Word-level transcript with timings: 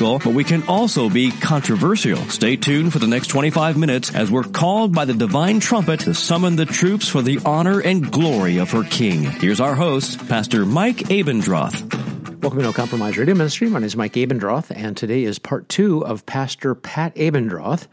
but 0.00 0.32
we 0.32 0.44
can 0.44 0.62
also 0.62 1.10
be 1.10 1.30
controversial. 1.30 2.16
Stay 2.30 2.56
tuned 2.56 2.90
for 2.90 2.98
the 2.98 3.06
next 3.06 3.26
25 3.26 3.76
minutes 3.76 4.14
as 4.14 4.30
we're 4.30 4.44
called 4.44 4.94
by 4.94 5.04
the 5.04 5.12
divine 5.12 5.60
trumpet 5.60 6.00
to 6.00 6.14
summon 6.14 6.56
the 6.56 6.64
troops 6.64 7.06
for 7.06 7.20
the 7.20 7.38
honor 7.44 7.80
and 7.80 8.10
glory 8.10 8.56
of 8.56 8.70
her 8.70 8.82
King. 8.82 9.24
Here's 9.24 9.60
our 9.60 9.74
host, 9.74 10.26
Pastor 10.26 10.64
Mike 10.64 10.96
Abendroth. 10.96 12.40
Welcome 12.40 12.60
to 12.60 12.64
No 12.64 12.72
Compromise 12.72 13.18
Radio 13.18 13.34
Ministry. 13.34 13.68
My 13.68 13.78
name 13.78 13.86
is 13.86 13.96
Mike 13.96 14.14
Abendroth, 14.14 14.74
and 14.74 14.96
today 14.96 15.24
is 15.24 15.38
part 15.38 15.68
two 15.68 16.02
of 16.06 16.24
Pastor 16.24 16.74
Pat 16.74 17.14
Abendroth, 17.16 17.86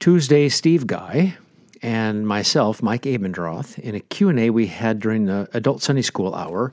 Tuesday 0.00 0.48
Steve 0.48 0.86
Guy, 0.86 1.36
and 1.82 2.26
myself, 2.26 2.82
Mike 2.82 3.02
Abendroth, 3.02 3.78
in 3.78 3.94
a 3.94 4.00
Q&A 4.00 4.48
we 4.48 4.68
had 4.68 4.98
during 5.00 5.26
the 5.26 5.46
Adult 5.52 5.82
Sunday 5.82 6.00
School 6.00 6.34
Hour 6.34 6.72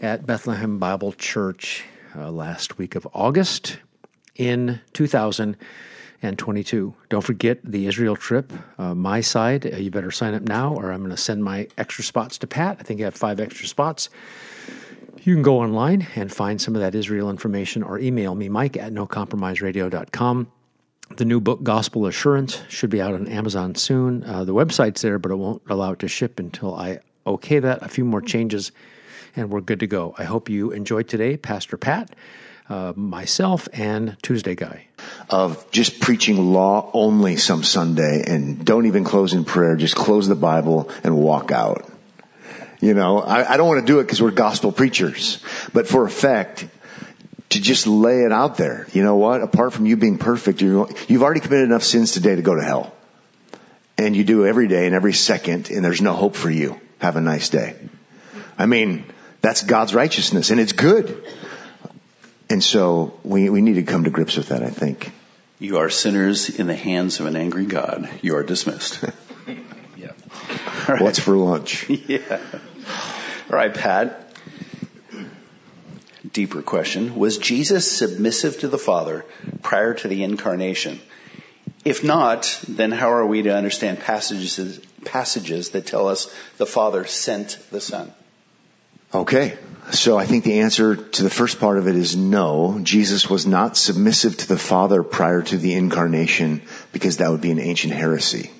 at 0.00 0.24
Bethlehem 0.26 0.78
Bible 0.78 1.10
Church 1.10 1.84
uh, 2.16 2.30
last 2.30 2.78
week 2.78 2.94
of 2.94 3.06
August 3.12 3.78
in 4.36 4.80
2022. 4.92 6.94
Don't 7.08 7.22
forget 7.22 7.58
the 7.64 7.86
Israel 7.86 8.16
trip, 8.16 8.52
uh, 8.78 8.94
my 8.94 9.20
side. 9.20 9.66
Uh, 9.66 9.76
you 9.76 9.90
better 9.90 10.10
sign 10.10 10.34
up 10.34 10.42
now, 10.42 10.74
or 10.74 10.92
I'm 10.92 11.00
going 11.00 11.10
to 11.10 11.16
send 11.16 11.44
my 11.44 11.68
extra 11.78 12.04
spots 12.04 12.38
to 12.38 12.46
Pat. 12.46 12.78
I 12.80 12.82
think 12.82 13.00
I 13.00 13.04
have 13.04 13.14
five 13.14 13.40
extra 13.40 13.66
spots. 13.66 14.08
You 15.22 15.34
can 15.34 15.42
go 15.42 15.60
online 15.60 16.06
and 16.16 16.32
find 16.32 16.60
some 16.60 16.74
of 16.74 16.80
that 16.80 16.94
Israel 16.94 17.30
information 17.30 17.82
or 17.82 17.98
email 17.98 18.34
me, 18.34 18.48
Mike 18.48 18.76
at 18.76 18.92
nocompromiseradio.com. 18.92 20.50
The 21.16 21.24
new 21.24 21.40
book, 21.40 21.62
Gospel 21.62 22.06
Assurance, 22.06 22.62
should 22.68 22.90
be 22.90 23.02
out 23.02 23.14
on 23.14 23.28
Amazon 23.28 23.74
soon. 23.74 24.24
Uh, 24.24 24.44
the 24.44 24.54
website's 24.54 25.02
there, 25.02 25.18
but 25.18 25.30
it 25.30 25.36
won't 25.36 25.62
allow 25.68 25.92
it 25.92 25.98
to 26.00 26.08
ship 26.08 26.40
until 26.40 26.74
I 26.74 27.00
okay 27.26 27.58
that. 27.58 27.82
A 27.82 27.88
few 27.88 28.04
more 28.04 28.22
changes 28.22 28.72
and 29.36 29.50
we're 29.50 29.60
good 29.60 29.80
to 29.80 29.86
go. 29.86 30.14
I 30.16 30.24
hope 30.24 30.48
you 30.48 30.72
enjoyed 30.72 31.08
today, 31.08 31.36
Pastor 31.36 31.76
Pat, 31.76 32.10
uh, 32.68 32.92
myself, 32.96 33.68
and 33.72 34.16
Tuesday 34.22 34.54
Guy. 34.54 34.86
Of 35.30 35.70
just 35.70 36.00
preaching 36.00 36.52
law 36.52 36.90
only 36.92 37.36
some 37.36 37.62
Sunday 37.64 38.24
and 38.26 38.64
don't 38.64 38.86
even 38.86 39.04
close 39.04 39.32
in 39.32 39.44
prayer, 39.44 39.76
just 39.76 39.96
close 39.96 40.28
the 40.28 40.34
Bible 40.34 40.90
and 41.02 41.16
walk 41.16 41.50
out. 41.50 41.90
You 42.80 42.94
know, 42.94 43.20
I, 43.20 43.52
I 43.52 43.56
don't 43.56 43.68
want 43.68 43.80
to 43.80 43.86
do 43.86 44.00
it 44.00 44.04
because 44.04 44.20
we're 44.20 44.32
gospel 44.32 44.72
preachers, 44.72 45.42
but 45.72 45.86
for 45.86 46.04
effect, 46.04 46.66
to 47.50 47.60
just 47.60 47.86
lay 47.86 48.22
it 48.22 48.32
out 48.32 48.56
there. 48.56 48.86
You 48.92 49.02
know 49.02 49.16
what? 49.16 49.42
Apart 49.42 49.72
from 49.72 49.86
you 49.86 49.96
being 49.96 50.18
perfect, 50.18 50.60
you 50.62 50.88
you've 51.06 51.22
already 51.22 51.40
committed 51.40 51.66
enough 51.66 51.84
sins 51.84 52.12
today 52.12 52.34
to 52.34 52.42
go 52.42 52.54
to 52.54 52.62
hell. 52.62 52.94
And 53.98 54.16
you 54.16 54.24
do 54.24 54.46
every 54.46 54.68
day 54.68 54.86
and 54.86 54.94
every 54.94 55.12
second, 55.12 55.70
and 55.70 55.84
there's 55.84 56.00
no 56.00 56.14
hope 56.14 56.34
for 56.34 56.50
you. 56.50 56.80
Have 56.98 57.16
a 57.16 57.20
nice 57.20 57.50
day. 57.50 57.76
I 58.58 58.66
mean, 58.66 59.04
that's 59.42 59.62
God's 59.62 59.94
righteousness 59.94 60.50
and 60.50 60.58
it's 60.58 60.72
good. 60.72 61.22
And 62.48 62.62
so 62.62 63.18
we, 63.24 63.50
we 63.50 63.60
need 63.60 63.74
to 63.74 63.82
come 63.82 64.04
to 64.04 64.10
grips 64.10 64.36
with 64.36 64.48
that, 64.48 64.62
I 64.62 64.70
think. 64.70 65.10
You 65.58 65.78
are 65.78 65.90
sinners 65.90 66.48
in 66.50 66.66
the 66.66 66.74
hands 66.74 67.20
of 67.20 67.26
an 67.26 67.36
angry 67.36 67.66
God. 67.66 68.08
You 68.20 68.36
are 68.36 68.42
dismissed. 68.42 69.02
yeah. 69.96 70.12
Right. 70.88 71.00
What's 71.00 71.18
for 71.18 71.36
lunch? 71.36 71.88
yeah. 71.88 72.40
All 73.50 73.56
right, 73.56 73.72
Pat. 73.72 74.34
Deeper 76.32 76.62
question. 76.62 77.16
Was 77.16 77.38
Jesus 77.38 77.90
submissive 77.90 78.60
to 78.60 78.68
the 78.68 78.78
Father 78.78 79.24
prior 79.62 79.94
to 79.94 80.08
the 80.08 80.22
incarnation? 80.24 81.00
If 81.84 82.04
not, 82.04 82.60
then 82.68 82.92
how 82.92 83.12
are 83.12 83.26
we 83.26 83.42
to 83.42 83.54
understand 83.54 84.00
passages, 84.00 84.78
passages 85.04 85.70
that 85.70 85.86
tell 85.86 86.08
us 86.08 86.32
the 86.58 86.66
Father 86.66 87.04
sent 87.06 87.58
the 87.70 87.80
Son? 87.80 88.12
Okay. 89.14 89.58
So 89.90 90.16
I 90.16 90.24
think 90.24 90.44
the 90.44 90.60
answer 90.60 90.96
to 90.96 91.22
the 91.22 91.28
first 91.28 91.60
part 91.60 91.76
of 91.76 91.86
it 91.86 91.96
is 91.96 92.16
no. 92.16 92.78
Jesus 92.82 93.28
was 93.28 93.46
not 93.46 93.76
submissive 93.76 94.38
to 94.38 94.48
the 94.48 94.56
Father 94.56 95.02
prior 95.02 95.42
to 95.42 95.58
the 95.58 95.74
incarnation 95.74 96.62
because 96.92 97.18
that 97.18 97.30
would 97.30 97.42
be 97.42 97.50
an 97.50 97.58
ancient 97.58 97.92
heresy. 97.92 98.50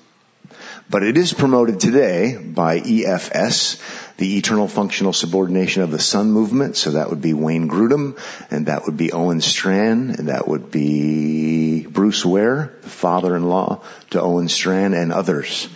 But 0.89 1.01
it 1.01 1.17
is 1.17 1.33
promoted 1.33 1.79
today 1.79 2.37
by 2.37 2.81
EFS, 2.81 3.81
the 4.17 4.37
Eternal 4.37 4.67
Functional 4.67 5.13
Subordination 5.13 5.81
of 5.81 5.89
the 5.89 5.97
Son 5.97 6.31
movement. 6.31 6.75
So 6.75 6.91
that 6.91 7.09
would 7.09 7.21
be 7.21 7.33
Wayne 7.33 7.67
Grudem, 7.67 8.19
and 8.51 8.67
that 8.67 8.85
would 8.85 8.97
be 8.97 9.11
Owen 9.11 9.41
Strachan, 9.41 10.11
and 10.11 10.27
that 10.27 10.47
would 10.47 10.69
be 10.69 11.87
Bruce 11.87 12.23
Ware, 12.23 12.77
the 12.83 12.89
father-in-law 12.89 13.81
to 14.11 14.21
Owen 14.21 14.49
Strachan, 14.49 14.93
and 14.93 15.11
others. 15.11 15.67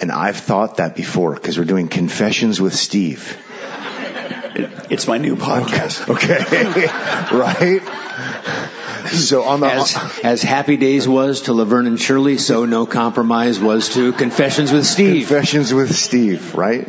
And 0.00 0.10
I've 0.10 0.38
thought 0.38 0.78
that 0.78 0.96
before 0.96 1.34
because 1.34 1.56
we're 1.56 1.66
doing 1.66 1.86
confessions 1.86 2.60
with 2.60 2.74
Steve. 2.74 3.38
It's 4.54 5.06
my 5.08 5.18
new 5.18 5.36
podcast. 5.36 6.08
Okay. 6.14 6.38
right? 7.36 7.82
So 9.10 9.44
on 9.44 9.60
the 9.60 9.66
as, 9.66 9.96
as, 10.22 10.42
Happy 10.42 10.76
Days 10.76 11.06
was 11.08 11.42
to 11.42 11.52
Laverne 11.52 11.86
and 11.86 12.00
Shirley, 12.00 12.38
so 12.38 12.64
No 12.64 12.86
Compromise 12.86 13.58
was 13.58 13.90
to 13.94 14.12
Confessions 14.12 14.72
with 14.72 14.86
Steve. 14.86 15.26
Confessions 15.26 15.74
with 15.74 15.94
Steve, 15.94 16.54
right? 16.54 16.86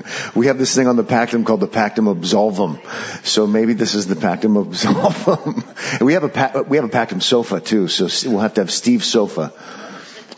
we 0.34 0.46
have 0.46 0.58
this 0.58 0.74
thing 0.74 0.86
on 0.88 0.96
the 0.96 1.04
Pactum 1.04 1.44
called 1.44 1.60
the 1.60 1.68
Pactum 1.68 2.12
Absolvum. 2.12 2.80
So 3.24 3.46
maybe 3.46 3.74
this 3.74 3.94
is 3.94 4.06
the 4.06 4.16
Pactum 4.16 4.64
Absolvum. 4.64 6.00
we 6.00 6.14
have 6.14 6.24
a 6.24 6.62
we 6.62 6.76
have 6.78 6.86
a 6.86 6.88
Pactum 6.88 7.22
sofa 7.22 7.60
too, 7.60 7.88
so 7.88 8.30
we'll 8.30 8.40
have 8.40 8.54
to 8.54 8.62
have 8.62 8.70
Steve 8.70 9.04
sofa. 9.04 9.52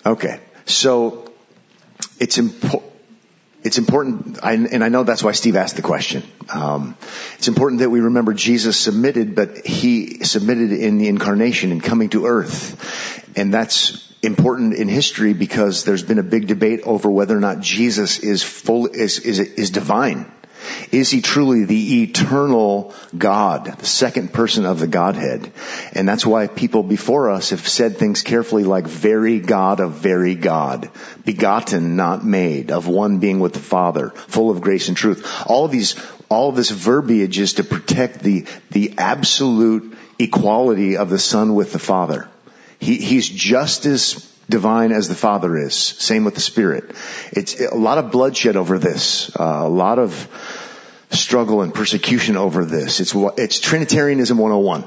Okay. 0.04 0.40
So 0.66 1.30
it's 2.18 2.38
important 2.38 2.93
it's 3.64 3.78
important, 3.78 4.38
and 4.42 4.84
I 4.84 4.90
know 4.90 5.04
that's 5.04 5.24
why 5.24 5.32
Steve 5.32 5.56
asked 5.56 5.76
the 5.76 5.82
question. 5.82 6.22
Um, 6.52 6.98
it's 7.38 7.48
important 7.48 7.80
that 7.80 7.88
we 7.88 8.00
remember 8.00 8.34
Jesus 8.34 8.76
submitted, 8.76 9.34
but 9.34 9.64
he 9.64 10.22
submitted 10.22 10.70
in 10.70 10.98
the 10.98 11.08
incarnation 11.08 11.72
and 11.72 11.82
coming 11.82 12.10
to 12.10 12.26
earth. 12.26 13.32
And 13.38 13.52
that's 13.54 14.12
important 14.22 14.74
in 14.74 14.88
history 14.88 15.32
because 15.32 15.84
there's 15.84 16.02
been 16.02 16.18
a 16.18 16.22
big 16.22 16.46
debate 16.46 16.82
over 16.84 17.10
whether 17.10 17.34
or 17.34 17.40
not 17.40 17.60
Jesus 17.60 18.18
is 18.18 18.42
full, 18.42 18.86
is, 18.86 19.20
is, 19.20 19.38
is 19.38 19.70
divine. 19.70 20.30
Is 20.92 21.10
he 21.10 21.20
truly 21.20 21.64
the 21.64 22.02
eternal 22.02 22.94
God, 23.16 23.66
the 23.66 23.86
second 23.86 24.32
person 24.32 24.64
of 24.66 24.80
the 24.80 24.86
Godhead? 24.86 25.52
And 25.92 26.08
that's 26.08 26.26
why 26.26 26.46
people 26.46 26.82
before 26.82 27.30
us 27.30 27.50
have 27.50 27.66
said 27.66 27.96
things 27.96 28.22
carefully 28.22 28.64
like 28.64 28.86
very 28.86 29.40
God 29.40 29.80
of 29.80 29.92
very 29.92 30.34
God, 30.34 30.90
begotten, 31.24 31.96
not 31.96 32.24
made, 32.24 32.70
of 32.70 32.88
one 32.88 33.18
being 33.18 33.40
with 33.40 33.52
the 33.52 33.58
Father, 33.58 34.10
full 34.10 34.50
of 34.50 34.60
grace 34.60 34.88
and 34.88 34.96
truth. 34.96 35.44
All 35.46 35.68
these, 35.68 35.96
all 36.28 36.52
this 36.52 36.70
verbiage 36.70 37.38
is 37.38 37.54
to 37.54 37.64
protect 37.64 38.20
the, 38.20 38.46
the 38.70 38.94
absolute 38.98 39.96
equality 40.18 40.96
of 40.96 41.10
the 41.10 41.18
Son 41.18 41.54
with 41.54 41.72
the 41.72 41.78
Father. 41.78 42.28
He, 42.78 42.96
he's 42.96 43.28
just 43.28 43.86
as 43.86 44.30
divine 44.48 44.92
as 44.92 45.08
the 45.08 45.14
Father 45.14 45.56
is. 45.56 45.74
Same 45.74 46.24
with 46.24 46.34
the 46.34 46.40
Spirit. 46.40 46.94
It's 47.32 47.60
a 47.60 47.74
lot 47.74 47.98
of 47.98 48.10
bloodshed 48.10 48.56
over 48.56 48.78
this. 48.78 49.34
Uh, 49.34 49.62
a 49.64 49.68
lot 49.68 49.98
of 49.98 50.28
struggle 51.10 51.62
and 51.62 51.74
persecution 51.74 52.36
over 52.36 52.64
this. 52.64 53.00
It's 53.00 53.14
it's 53.14 53.60
Trinitarianism 53.60 54.38
101. 54.38 54.84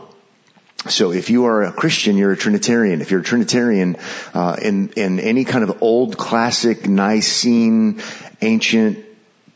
So 0.90 1.12
if 1.12 1.30
you 1.30 1.46
are 1.46 1.64
a 1.64 1.72
Christian, 1.72 2.18
you're 2.18 2.32
a 2.32 2.38
Trinitarian. 2.38 3.02
If 3.02 3.12
you're 3.12 3.22
a 3.22 3.24
Trinitarian, 3.24 3.98
uh, 4.34 4.58
in 4.62 4.90
in 4.90 5.20
any 5.20 5.44
kind 5.44 5.64
of 5.64 5.82
old 5.82 6.18
classic 6.18 6.88
Nicene 6.88 8.02
ancient 8.42 9.06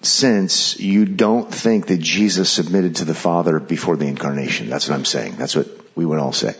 sense, 0.01 0.79
you 0.79 1.05
don't 1.05 1.53
think 1.53 1.87
that 1.87 1.99
Jesus 1.99 2.49
submitted 2.49 2.97
to 2.97 3.05
the 3.05 3.13
Father 3.13 3.59
before 3.59 3.95
the 3.97 4.07
incarnation. 4.07 4.69
That's 4.69 4.89
what 4.89 4.95
I'm 4.95 5.05
saying. 5.05 5.35
That's 5.37 5.55
what 5.55 5.67
we 5.95 6.05
would 6.05 6.19
all 6.19 6.33
say. 6.33 6.55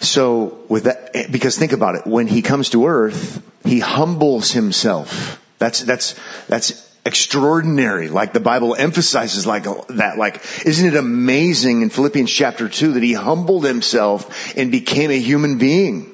So 0.00 0.58
with 0.68 0.84
that, 0.84 1.30
because 1.30 1.58
think 1.58 1.72
about 1.72 1.96
it, 1.96 2.06
when 2.06 2.26
he 2.26 2.42
comes 2.42 2.70
to 2.70 2.86
earth, 2.86 3.42
he 3.64 3.80
humbles 3.80 4.52
himself. 4.52 5.42
That's, 5.58 5.80
that's, 5.82 6.14
that's 6.48 6.72
extraordinary. 7.06 8.08
Like 8.08 8.32
the 8.32 8.40
Bible 8.40 8.74
emphasizes 8.74 9.46
like 9.46 9.64
that. 9.88 10.18
Like, 10.18 10.42
isn't 10.66 10.86
it 10.86 10.96
amazing 10.96 11.82
in 11.82 11.90
Philippians 11.90 12.30
chapter 12.30 12.68
two 12.68 12.92
that 12.92 13.02
he 13.02 13.12
humbled 13.12 13.64
himself 13.64 14.56
and 14.56 14.70
became 14.70 15.10
a 15.10 15.18
human 15.18 15.58
being? 15.58 16.12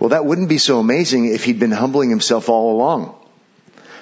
Well, 0.00 0.08
that 0.08 0.24
wouldn't 0.24 0.48
be 0.48 0.58
so 0.58 0.80
amazing 0.80 1.26
if 1.26 1.44
he'd 1.44 1.60
been 1.60 1.70
humbling 1.70 2.10
himself 2.10 2.48
all 2.48 2.74
along. 2.74 3.14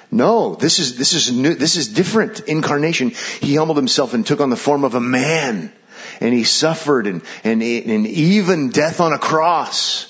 No, 0.09 0.55
this 0.55 0.79
is, 0.79 0.97
this 0.97 1.13
is 1.13 1.31
new, 1.31 1.53
this 1.53 1.75
is 1.75 1.89
different. 1.89 2.39
Incarnation. 2.41 3.11
He 3.39 3.55
humbled 3.55 3.77
himself 3.77 4.13
and 4.13 4.25
took 4.25 4.41
on 4.41 4.49
the 4.49 4.55
form 4.55 4.83
of 4.83 4.95
a 4.95 4.99
man 4.99 5.71
and 6.19 6.33
he 6.33 6.43
suffered 6.43 7.07
and, 7.07 7.21
and, 7.43 7.61
and 7.61 8.07
even 8.07 8.69
death 8.69 8.99
on 8.99 9.13
a 9.13 9.19
cross. 9.19 10.07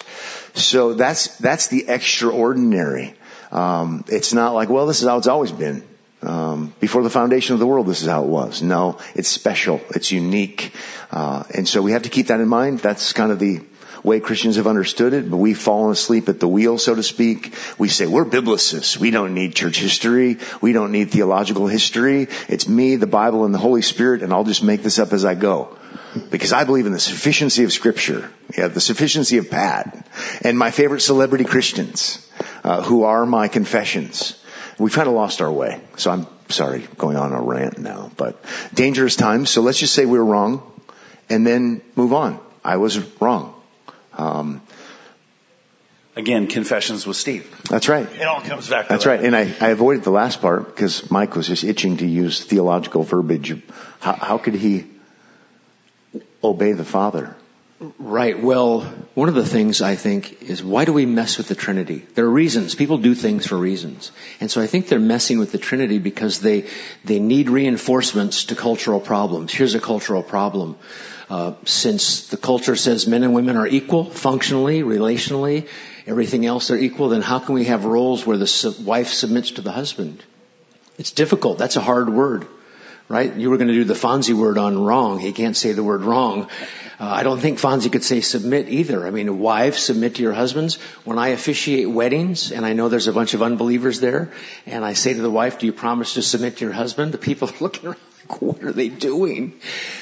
So 0.53 0.93
that's, 0.93 1.37
that's 1.37 1.67
the 1.67 1.87
extraordinary. 1.87 3.15
Um, 3.51 4.05
it's 4.07 4.33
not 4.33 4.53
like, 4.53 4.69
well, 4.69 4.85
this 4.87 5.01
is 5.01 5.07
how 5.07 5.17
it's 5.17 5.27
always 5.27 5.51
been. 5.51 5.83
Um, 6.21 6.73
before 6.79 7.01
the 7.03 7.09
foundation 7.09 7.53
of 7.53 7.59
the 7.59 7.67
world, 7.67 7.87
this 7.87 8.01
is 8.01 8.07
how 8.07 8.23
it 8.23 8.27
was. 8.27 8.61
No, 8.61 8.99
it's 9.15 9.29
special. 9.29 9.81
It's 9.89 10.11
unique. 10.11 10.73
Uh, 11.11 11.43
and 11.53 11.67
so 11.67 11.81
we 11.81 11.93
have 11.93 12.03
to 12.03 12.09
keep 12.09 12.27
that 12.27 12.39
in 12.39 12.47
mind. 12.47 12.79
That's 12.79 13.13
kind 13.13 13.31
of 13.31 13.39
the 13.39 13.61
way 14.03 14.19
Christians 14.19 14.55
have 14.55 14.67
understood 14.67 15.13
it, 15.13 15.29
but 15.29 15.37
we've 15.37 15.57
fallen 15.57 15.91
asleep 15.91 16.29
at 16.29 16.39
the 16.39 16.47
wheel, 16.47 16.77
so 16.77 16.95
to 16.95 17.03
speak. 17.03 17.53
We 17.77 17.87
say, 17.89 18.07
we're 18.07 18.25
biblicists. 18.25 18.97
We 18.97 19.11
don't 19.11 19.33
need 19.33 19.55
church 19.55 19.77
history. 19.77 20.37
We 20.59 20.73
don't 20.73 20.91
need 20.91 21.11
theological 21.11 21.67
history. 21.67 22.27
It's 22.47 22.67
me, 22.67 22.95
the 22.95 23.07
Bible, 23.07 23.45
and 23.45 23.53
the 23.53 23.59
Holy 23.59 23.81
Spirit, 23.81 24.23
and 24.23 24.33
I'll 24.33 24.43
just 24.43 24.63
make 24.63 24.83
this 24.83 24.99
up 24.99 25.13
as 25.13 25.25
I 25.25 25.35
go. 25.35 25.77
Because 26.29 26.51
I 26.51 26.63
believe 26.63 26.87
in 26.87 26.93
the 26.93 26.99
sufficiency 26.99 27.63
of 27.63 27.71
scripture. 27.71 28.29
Yeah, 28.57 28.67
the 28.67 28.81
sufficiency 28.81 29.37
of 29.37 29.49
Pat. 29.49 30.05
And 30.41 30.57
my 30.57 30.71
favorite 30.71 31.01
celebrity 31.01 31.45
Christians, 31.45 32.27
uh, 32.63 32.81
who 32.81 33.03
are 33.03 33.25
my 33.25 33.47
confessions. 33.47 34.40
We've 34.81 34.93
kind 34.93 35.07
of 35.07 35.13
lost 35.13 35.41
our 35.41 35.51
way. 35.51 35.79
So 35.97 36.11
I'm 36.11 36.27
sorry 36.49 36.87
going 36.97 37.15
on 37.17 37.33
a 37.33 37.41
rant 37.41 37.77
now, 37.77 38.11
but 38.17 38.43
dangerous 38.73 39.15
times. 39.15 39.49
So 39.49 39.61
let's 39.61 39.79
just 39.79 39.93
say 39.93 40.05
we 40.05 40.17
we're 40.17 40.25
wrong 40.25 40.63
and 41.29 41.45
then 41.45 41.81
move 41.95 42.13
on. 42.13 42.39
I 42.63 42.77
was 42.77 42.99
wrong. 43.21 43.53
Um, 44.17 44.61
Again, 46.15 46.47
confessions 46.47 47.07
with 47.07 47.15
Steve. 47.15 47.49
That's 47.69 47.87
right. 47.87 48.05
It 48.05 48.23
all 48.23 48.41
comes 48.41 48.69
back 48.69 48.89
That's 48.89 49.05
that. 49.05 49.09
right. 49.09 49.23
And 49.23 49.33
I, 49.33 49.53
I 49.61 49.69
avoided 49.69 50.03
the 50.03 50.11
last 50.11 50.41
part 50.41 50.65
because 50.67 51.09
Mike 51.09 51.35
was 51.35 51.47
just 51.47 51.63
itching 51.63 51.97
to 51.97 52.05
use 52.05 52.43
theological 52.43 53.03
verbiage. 53.03 53.61
How, 54.01 54.13
how 54.13 54.37
could 54.37 54.55
he 54.55 54.87
obey 56.43 56.73
the 56.73 56.83
Father? 56.83 57.35
Right. 57.97 58.39
Well, 58.39 58.81
one 59.15 59.27
of 59.27 59.33
the 59.33 59.45
things 59.45 59.81
I 59.81 59.95
think 59.95 60.43
is 60.43 60.63
why 60.63 60.85
do 60.85 60.93
we 60.93 61.07
mess 61.07 61.39
with 61.39 61.47
the 61.47 61.55
Trinity? 61.55 62.05
There 62.13 62.25
are 62.25 62.29
reasons. 62.29 62.75
People 62.75 62.99
do 62.99 63.15
things 63.15 63.47
for 63.47 63.57
reasons. 63.57 64.11
And 64.39 64.51
so 64.51 64.61
I 64.61 64.67
think 64.67 64.87
they're 64.87 64.99
messing 64.99 65.39
with 65.39 65.51
the 65.51 65.57
Trinity 65.57 65.97
because 65.97 66.41
they, 66.41 66.67
they 67.03 67.19
need 67.19 67.49
reinforcements 67.49 68.45
to 68.45 68.55
cultural 68.55 68.99
problems. 68.99 69.51
Here's 69.51 69.73
a 69.73 69.79
cultural 69.79 70.21
problem. 70.21 70.77
Uh, 71.27 71.53
since 71.65 72.27
the 72.27 72.37
culture 72.37 72.75
says 72.75 73.07
men 73.07 73.23
and 73.23 73.33
women 73.33 73.57
are 73.57 73.65
equal, 73.65 74.03
functionally, 74.03 74.83
relationally, 74.83 75.67
everything 76.05 76.45
else 76.45 76.69
are 76.69 76.77
equal, 76.77 77.09
then 77.09 77.23
how 77.23 77.39
can 77.39 77.55
we 77.55 77.65
have 77.65 77.85
roles 77.85 78.27
where 78.27 78.37
the 78.37 78.75
wife 78.85 79.07
submits 79.07 79.51
to 79.51 79.61
the 79.61 79.71
husband? 79.71 80.23
It's 80.99 81.11
difficult. 81.11 81.57
That's 81.57 81.77
a 81.77 81.81
hard 81.81 82.09
word 82.09 82.45
right? 83.11 83.35
You 83.35 83.49
were 83.49 83.57
going 83.57 83.67
to 83.67 83.73
do 83.73 83.83
the 83.83 83.93
Fonzie 83.93 84.33
word 84.33 84.57
on 84.57 84.81
wrong. 84.81 85.19
He 85.19 85.33
can't 85.33 85.55
say 85.57 85.73
the 85.73 85.83
word 85.83 86.03
wrong. 86.03 86.47
Uh, 86.97 87.09
I 87.09 87.23
don't 87.23 87.39
think 87.39 87.59
Fonzie 87.59 87.91
could 87.91 88.03
say 88.03 88.21
submit 88.21 88.69
either. 88.69 89.05
I 89.05 89.11
mean, 89.11 89.39
wives, 89.39 89.79
submit 89.79 90.15
to 90.15 90.21
your 90.21 90.33
husbands. 90.33 90.75
When 91.03 91.19
I 91.19 91.29
officiate 91.29 91.89
weddings, 91.89 92.51
and 92.51 92.65
I 92.65 92.73
know 92.73 92.87
there's 92.87 93.07
a 93.07 93.13
bunch 93.13 93.33
of 93.33 93.41
unbelievers 93.41 93.99
there, 93.99 94.31
and 94.65 94.85
I 94.85 94.93
say 94.93 95.13
to 95.13 95.21
the 95.21 95.29
wife, 95.29 95.59
do 95.59 95.65
you 95.65 95.73
promise 95.73 96.13
to 96.13 96.21
submit 96.21 96.57
to 96.57 96.65
your 96.65 96.73
husband? 96.73 97.11
The 97.11 97.17
people 97.17 97.49
are 97.49 97.57
looking 97.59 97.87
around 97.87 97.99
like, 98.29 98.41
what 98.41 98.63
are 98.63 98.71
they 98.71 98.87
doing? 98.87 99.59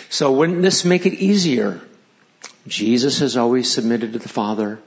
So 0.09 0.31
wouldn't 0.31 0.62
this 0.62 0.85
make 0.85 1.05
it 1.05 1.13
easier? 1.13 1.81
Jesus 2.67 3.19
has 3.19 3.38
always 3.38 3.71
submitted 3.71 4.13
to 4.13 4.19
the 4.19 4.29
Father. 4.29 4.79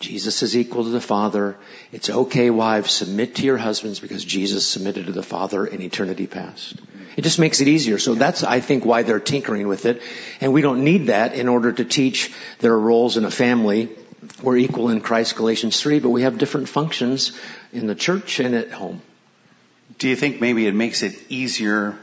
Jesus 0.00 0.42
is 0.42 0.56
equal 0.56 0.84
to 0.84 0.90
the 0.90 1.00
Father. 1.00 1.56
It's 1.92 2.10
okay, 2.10 2.50
wives, 2.50 2.92
submit 2.92 3.36
to 3.36 3.44
your 3.44 3.56
husbands 3.56 4.00
because 4.00 4.24
Jesus 4.24 4.66
submitted 4.66 5.06
to 5.06 5.12
the 5.12 5.22
Father 5.22 5.64
in 5.64 5.80
eternity 5.80 6.26
past. 6.26 6.76
It 7.16 7.22
just 7.22 7.38
makes 7.38 7.60
it 7.60 7.68
easier. 7.68 7.98
So 7.98 8.14
that's, 8.14 8.42
I 8.42 8.60
think, 8.60 8.84
why 8.84 9.02
they're 9.02 9.20
tinkering 9.20 9.68
with 9.68 9.86
it. 9.86 10.02
And 10.40 10.52
we 10.52 10.62
don't 10.62 10.84
need 10.84 11.06
that 11.06 11.34
in 11.34 11.48
order 11.48 11.72
to 11.72 11.84
teach 11.84 12.32
their 12.58 12.76
roles 12.76 13.16
in 13.16 13.24
a 13.24 13.30
family. 13.30 13.90
We're 14.42 14.56
equal 14.56 14.88
in 14.88 15.00
Christ, 15.00 15.36
Galatians 15.36 15.80
3, 15.80 16.00
but 16.00 16.10
we 16.10 16.22
have 16.22 16.38
different 16.38 16.68
functions 16.68 17.38
in 17.72 17.86
the 17.86 17.94
church 17.94 18.40
and 18.40 18.54
at 18.54 18.72
home. 18.72 19.02
Do 19.98 20.08
you 20.08 20.16
think 20.16 20.40
maybe 20.40 20.66
it 20.66 20.74
makes 20.74 21.02
it 21.02 21.14
easier 21.28 21.96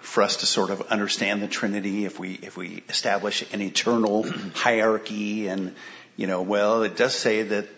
for 0.00 0.22
us 0.22 0.36
to 0.36 0.46
sort 0.46 0.70
of 0.70 0.82
understand 0.88 1.42
the 1.42 1.48
Trinity 1.48 2.06
if 2.06 2.18
we 2.18 2.32
if 2.32 2.56
we 2.56 2.82
establish 2.88 3.44
an 3.52 3.60
eternal 3.60 4.24
hierarchy 4.54 5.48
and 5.48 5.74
you 6.16 6.26
know 6.26 6.40
well 6.40 6.82
it 6.82 6.96
does 6.96 7.14
say 7.14 7.42
that 7.42 7.68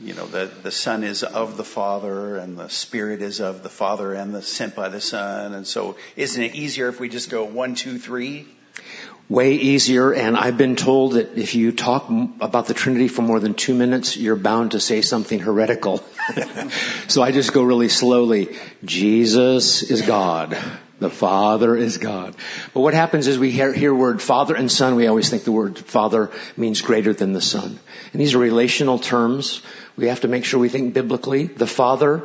you 0.00 0.14
know 0.14 0.26
the 0.26 0.50
the 0.62 0.70
Son 0.70 1.04
is 1.04 1.22
of 1.22 1.56
the 1.56 1.64
Father 1.64 2.36
and 2.36 2.58
the 2.58 2.68
Spirit 2.68 3.22
is 3.22 3.40
of 3.40 3.62
the 3.62 3.68
Father 3.68 4.14
and 4.14 4.34
the 4.34 4.42
sent 4.42 4.74
by 4.74 4.88
the 4.88 5.00
Son 5.00 5.54
and 5.54 5.66
so 5.66 5.96
isn't 6.16 6.42
it 6.42 6.54
easier 6.54 6.88
if 6.88 7.00
we 7.00 7.08
just 7.08 7.30
go 7.30 7.44
one 7.44 7.74
two 7.74 7.98
three? 7.98 8.46
Way 9.28 9.54
easier, 9.54 10.12
and 10.12 10.36
I've 10.36 10.58
been 10.58 10.76
told 10.76 11.12
that 11.12 11.38
if 11.38 11.54
you 11.54 11.72
talk 11.72 12.10
about 12.40 12.66
the 12.66 12.74
Trinity 12.74 13.08
for 13.08 13.22
more 13.22 13.40
than 13.40 13.54
two 13.54 13.72
minutes, 13.72 14.16
you're 14.16 14.36
bound 14.36 14.72
to 14.72 14.80
say 14.80 15.00
something 15.00 15.38
heretical. 15.38 16.02
so 17.08 17.22
I 17.22 17.30
just 17.30 17.52
go 17.52 17.62
really 17.62 17.88
slowly. 17.88 18.58
Jesus 18.84 19.82
is 19.82 20.02
God. 20.02 20.58
The 21.02 21.10
Father 21.10 21.76
is 21.76 21.98
God. 21.98 22.34
But 22.72 22.80
what 22.80 22.94
happens 22.94 23.26
is 23.26 23.38
we 23.38 23.50
hear, 23.50 23.72
hear 23.72 23.94
word 23.94 24.22
Father 24.22 24.54
and 24.54 24.70
Son. 24.70 24.96
We 24.96 25.06
always 25.06 25.28
think 25.28 25.44
the 25.44 25.52
word 25.52 25.78
Father 25.78 26.30
means 26.56 26.80
greater 26.80 27.12
than 27.12 27.32
the 27.32 27.40
Son. 27.40 27.78
And 28.12 28.20
these 28.20 28.34
are 28.34 28.38
relational 28.38 28.98
terms. 28.98 29.62
We 29.96 30.08
have 30.08 30.20
to 30.20 30.28
make 30.28 30.44
sure 30.44 30.60
we 30.60 30.68
think 30.68 30.94
biblically. 30.94 31.44
The 31.44 31.66
Father 31.66 32.22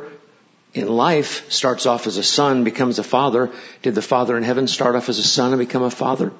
in 0.74 0.88
life 0.88 1.50
starts 1.50 1.86
off 1.86 2.06
as 2.06 2.18
a 2.18 2.22
son, 2.22 2.64
becomes 2.64 2.98
a 2.98 3.04
father. 3.04 3.50
Did 3.82 3.94
the 3.94 4.02
Father 4.02 4.36
in 4.36 4.42
heaven 4.42 4.66
start 4.66 4.96
off 4.96 5.08
as 5.08 5.18
a 5.18 5.24
son 5.24 5.52
and 5.52 5.58
become 5.58 5.82
a 5.82 5.90
father? 5.90 6.32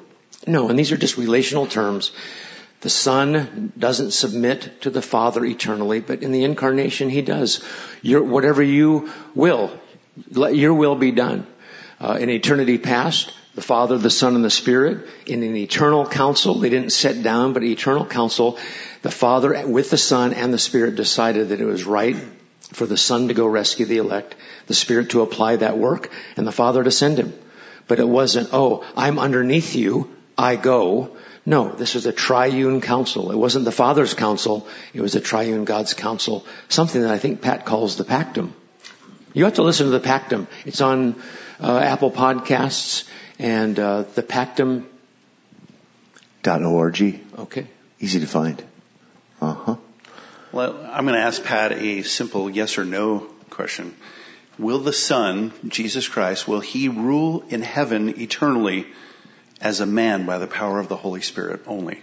No, 0.47 0.69
and 0.69 0.79
these 0.79 0.93
are 0.93 0.97
just 0.97 1.17
relational 1.17 1.67
terms. 1.67 2.13
The 2.81 2.91
Son 2.91 3.73
doesn't 3.77 4.13
submit 4.13 4.83
to 4.83 4.91
the 4.91 5.03
Father 5.03 5.45
eternally, 5.45 5.99
but 5.99 6.23
in 6.23 6.31
the 6.31 6.45
incarnation 6.45 7.09
He 7.09 7.23
does. 7.23 7.65
Your, 8.03 8.23
whatever 8.23 8.63
you 8.63 9.11
will, 9.35 9.73
let 10.31 10.55
your 10.55 10.75
will 10.75 10.95
be 10.95 11.11
done. 11.11 11.47
Uh, 12.01 12.17
in 12.21 12.31
eternity 12.31 12.79
past, 12.79 13.33
the 13.57 13.63
Father, 13.63 13.99
the 13.99 14.11
Son, 14.11 14.37
and 14.37 14.45
the 14.45 14.51
Spirit, 14.51 15.09
in 15.27 15.43
an 15.43 15.57
eternal 15.57 16.07
council, 16.07 16.61
they 16.61 16.71
didn't 16.71 16.91
sit 16.91 17.25
down, 17.25 17.53
but 17.53 17.65
eternal 17.65 18.07
council, 18.07 18.57
the 19.03 19.11
Father 19.11 19.67
with 19.67 19.91
the 19.91 19.99
Son 19.99 20.33
and 20.33 20.55
the 20.55 20.59
Spirit 20.59 20.95
decided 20.95 21.49
that 21.49 21.61
it 21.61 21.65
was 21.65 21.85
right 21.85 22.17
for 22.73 22.87
the 22.87 22.97
Son 22.97 23.29
to 23.29 23.35
go 23.35 23.47
rescue 23.47 23.85
the 23.85 23.97
elect, 23.97 24.37
the 24.67 24.75
Spirit 24.75 25.11
to 25.11 25.23
apply 25.23 25.57
that 25.57 25.77
work, 25.77 26.11
and 26.37 26.47
the 26.47 26.53
Father 26.53 26.85
to 26.85 26.91
send 26.93 27.19
him. 27.19 27.33
But 27.89 27.99
it 27.99 28.09
wasn't, 28.09 28.51
oh, 28.53 28.87
I'm 28.97 29.19
underneath 29.19 29.75
you, 29.75 30.15
I 30.37 30.55
go. 30.55 31.17
No, 31.45 31.73
this 31.73 31.95
was 31.95 32.07
a 32.07 32.13
triune 32.13 32.81
council. 32.81 33.33
It 33.33 33.37
wasn't 33.37 33.65
the 33.65 33.73
Father's 33.73 34.15
council, 34.15 34.69
it 34.95 35.01
was 35.01 35.17
a 35.17 35.21
triune 35.21 35.65
God's 35.65 35.95
council, 35.95 36.47
something 36.69 37.03
that 37.03 37.11
I 37.11 37.19
think 37.19 37.41
Pat 37.41 37.65
calls 37.67 37.97
the 37.97 38.05
pactum. 38.05 38.53
You 39.33 39.45
have 39.45 39.55
to 39.55 39.63
listen 39.63 39.87
to 39.87 39.99
the 39.99 40.01
pactum. 40.01 40.47
It's 40.65 40.81
on 40.81 41.21
uh, 41.61 41.79
Apple 41.79 42.11
Podcasts 42.11 43.09
and 43.39 43.79
uh, 43.79 44.03
the 44.15 44.23
pactum. 44.23 44.85
Dot 46.43 46.63
.org. 46.63 47.21
Okay. 47.39 47.67
Easy 48.01 48.21
to 48.21 48.27
find. 48.27 48.63
Uh 49.41 49.55
huh. 49.55 49.77
Well, 50.53 50.77
I'm 50.91 51.05
going 51.05 51.15
to 51.15 51.25
ask 51.25 51.43
Pat 51.45 51.73
a 51.73 52.03
simple 52.03 52.49
yes 52.49 52.79
or 52.79 52.85
no 52.85 53.27
question. 53.51 53.95
Will 54.59 54.79
the 54.79 54.93
Son, 54.93 55.53
Jesus 55.69 56.09
Christ, 56.09 56.49
will 56.49 56.61
he 56.61 56.89
rule 56.89 57.45
in 57.49 57.63
heaven 57.63 58.21
eternally 58.21 58.87
as 59.61 59.81
a 59.81 59.87
man 59.87 60.27
by 60.27 60.39
the 60.39 60.47
power 60.47 60.81
of 60.81 60.89
the 60.89 60.97
Holy 60.97 61.21
Spirit 61.21 61.63
only? 61.67 62.03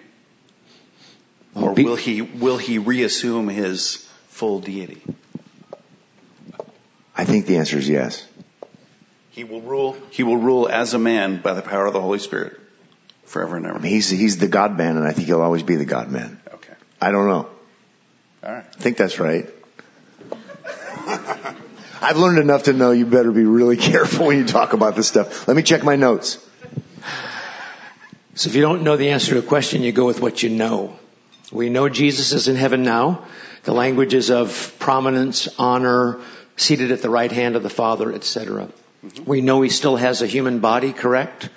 Or 1.54 1.74
will 1.74 1.96
he, 1.96 2.22
will 2.22 2.58
he 2.58 2.78
reassume 2.78 3.48
his 3.48 4.08
full 4.28 4.60
deity? 4.60 5.02
I 7.16 7.24
think 7.24 7.46
the 7.46 7.58
answer 7.58 7.78
is 7.78 7.88
yes. 7.88 8.26
He 9.36 9.44
will 9.44 9.60
rule, 9.60 9.98
he 10.12 10.24
will 10.24 10.38
rule 10.38 10.70
as 10.70 10.94
a 10.94 10.98
man 10.98 11.42
by 11.42 11.56
the 11.56 11.62
power 11.62 11.86
of 11.86 11.92
the 11.92 12.00
Holy 12.00 12.20
Spirit 12.20 12.58
forever 13.26 13.58
and 13.58 13.66
ever. 13.66 13.76
I 13.76 13.82
mean, 13.82 13.92
he's, 13.92 14.10
he's 14.10 14.38
the 14.38 14.48
God 14.48 14.78
man 14.78 14.96
and 14.96 15.06
I 15.06 15.12
think 15.12 15.28
he'll 15.28 15.42
always 15.42 15.62
be 15.62 15.76
the 15.76 15.84
God 15.84 16.10
man. 16.10 16.40
Okay. 16.54 16.72
I 17.02 17.12
don't 17.12 17.28
know. 17.28 17.50
All 18.46 18.52
right. 18.54 18.64
I 18.66 18.80
think 18.80 18.96
that's 18.96 19.20
right. 19.20 19.50
I've 22.02 22.16
learned 22.16 22.40
enough 22.40 22.64
to 22.64 22.74
know 22.74 22.92
you 22.92 23.06
better 23.06 23.34
be 23.34 23.44
really 23.44 23.76
careful 23.92 24.28
when 24.28 24.38
you 24.38 24.46
talk 24.46 24.72
about 24.72 24.96
this 24.96 25.10
stuff. 25.10 25.50
Let 25.50 25.58
me 25.58 25.64
check 25.64 25.84
my 25.84 25.98
notes. 25.98 26.38
So 28.36 28.50
if 28.50 28.56
you 28.56 28.62
don't 28.62 28.84
know 28.84 28.96
the 28.96 29.10
answer 29.10 29.34
to 29.34 29.40
a 29.40 29.42
question, 29.42 29.82
you 29.82 29.92
go 29.92 30.06
with 30.06 30.22
what 30.22 30.44
you 30.44 30.50
know. 30.50 30.98
We 31.52 31.70
know 31.70 31.90
Jesus 31.90 32.32
is 32.32 32.48
in 32.48 32.56
heaven 32.56 32.84
now. 32.84 33.26
The 33.64 33.74
language 33.74 34.14
is 34.14 34.32
of 34.32 34.78
prominence, 34.80 35.50
honor, 35.60 36.22
seated 36.56 36.92
at 36.92 37.02
the 37.02 37.10
right 37.10 37.32
hand 37.34 37.58
of 37.58 37.64
the 37.64 37.70
Father, 37.70 38.14
etc. 38.14 38.70
We 39.26 39.42
know 39.42 39.62
he 39.62 39.70
still 39.70 39.96
has 39.96 40.22
a 40.22 40.28
human 40.28 40.60
body, 40.60 40.94
correct? 40.94 41.50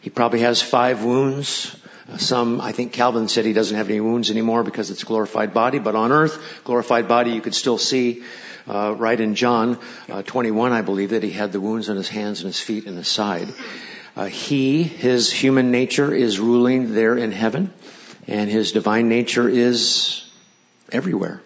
He 0.00 0.10
probably 0.10 0.40
has 0.40 0.62
five 0.62 1.04
wounds. 1.04 1.76
Some, 2.16 2.60
I 2.60 2.72
think 2.72 2.92
Calvin 2.92 3.28
said 3.28 3.44
he 3.44 3.52
doesn't 3.52 3.76
have 3.76 3.88
any 3.88 4.00
wounds 4.00 4.30
anymore 4.30 4.64
because 4.64 4.90
it's 4.90 5.04
glorified 5.04 5.54
body, 5.54 5.78
but 5.78 5.94
on 5.94 6.10
earth, 6.10 6.62
glorified 6.64 7.06
body, 7.06 7.32
you 7.32 7.40
could 7.40 7.54
still 7.54 7.78
see, 7.78 8.24
uh, 8.66 8.94
right 8.96 9.20
in 9.20 9.34
John 9.34 9.78
uh, 10.08 10.22
21, 10.22 10.72
I 10.72 10.82
believe, 10.82 11.10
that 11.10 11.22
he 11.22 11.30
had 11.30 11.52
the 11.52 11.60
wounds 11.60 11.88
on 11.88 11.96
his 11.96 12.08
hands 12.08 12.40
and 12.40 12.48
his 12.48 12.60
feet 12.60 12.86
and 12.86 12.96
his 12.96 13.08
side. 13.08 13.48
Uh, 14.16 14.26
he, 14.26 14.82
his 14.82 15.30
human 15.30 15.70
nature 15.70 16.12
is 16.12 16.40
ruling 16.40 16.94
there 16.94 17.16
in 17.16 17.30
heaven 17.30 17.72
and 18.26 18.50
his 18.50 18.72
divine 18.72 19.08
nature 19.08 19.48
is 19.48 20.24
everywhere. 20.92 21.42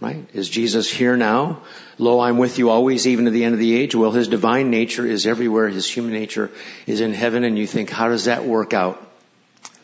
Right? 0.00 0.28
Is 0.32 0.48
Jesus 0.48 0.88
here 0.88 1.16
now? 1.16 1.62
Lo, 1.98 2.20
I'm 2.20 2.38
with 2.38 2.58
you 2.58 2.70
always, 2.70 3.08
even 3.08 3.24
to 3.24 3.32
the 3.32 3.42
end 3.42 3.54
of 3.54 3.60
the 3.60 3.74
age. 3.74 3.96
Well, 3.96 4.12
his 4.12 4.28
divine 4.28 4.70
nature 4.70 5.04
is 5.04 5.26
everywhere. 5.26 5.68
His 5.68 5.88
human 5.88 6.12
nature 6.12 6.52
is 6.86 7.00
in 7.00 7.12
heaven. 7.12 7.42
And 7.42 7.58
you 7.58 7.66
think, 7.66 7.90
how 7.90 8.08
does 8.08 8.26
that 8.26 8.44
work 8.44 8.72
out? 8.72 9.04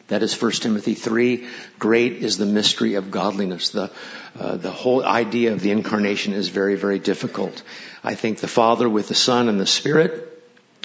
That 0.09 0.23
is 0.23 0.41
1 0.41 0.53
Timothy 0.53 0.95
3. 0.95 1.47
Great 1.79 2.13
is 2.13 2.37
the 2.37 2.47
mystery 2.47 2.95
of 2.95 3.11
godliness. 3.11 3.71
The, 3.71 3.91
uh, 4.39 4.57
the 4.57 4.71
whole 4.71 5.03
idea 5.03 5.53
of 5.53 5.61
the 5.61 5.73
incarnation 5.73 6.33
is 6.35 6.49
very, 6.49 6.77
very 6.77 6.99
difficult. 6.99 7.63
I 8.05 8.15
think 8.15 8.39
the 8.39 8.47
Father 8.47 8.89
with 8.89 9.09
the 9.09 9.15
Son 9.15 9.49
and 9.49 9.59
the 9.59 9.67
Spirit 9.67 10.31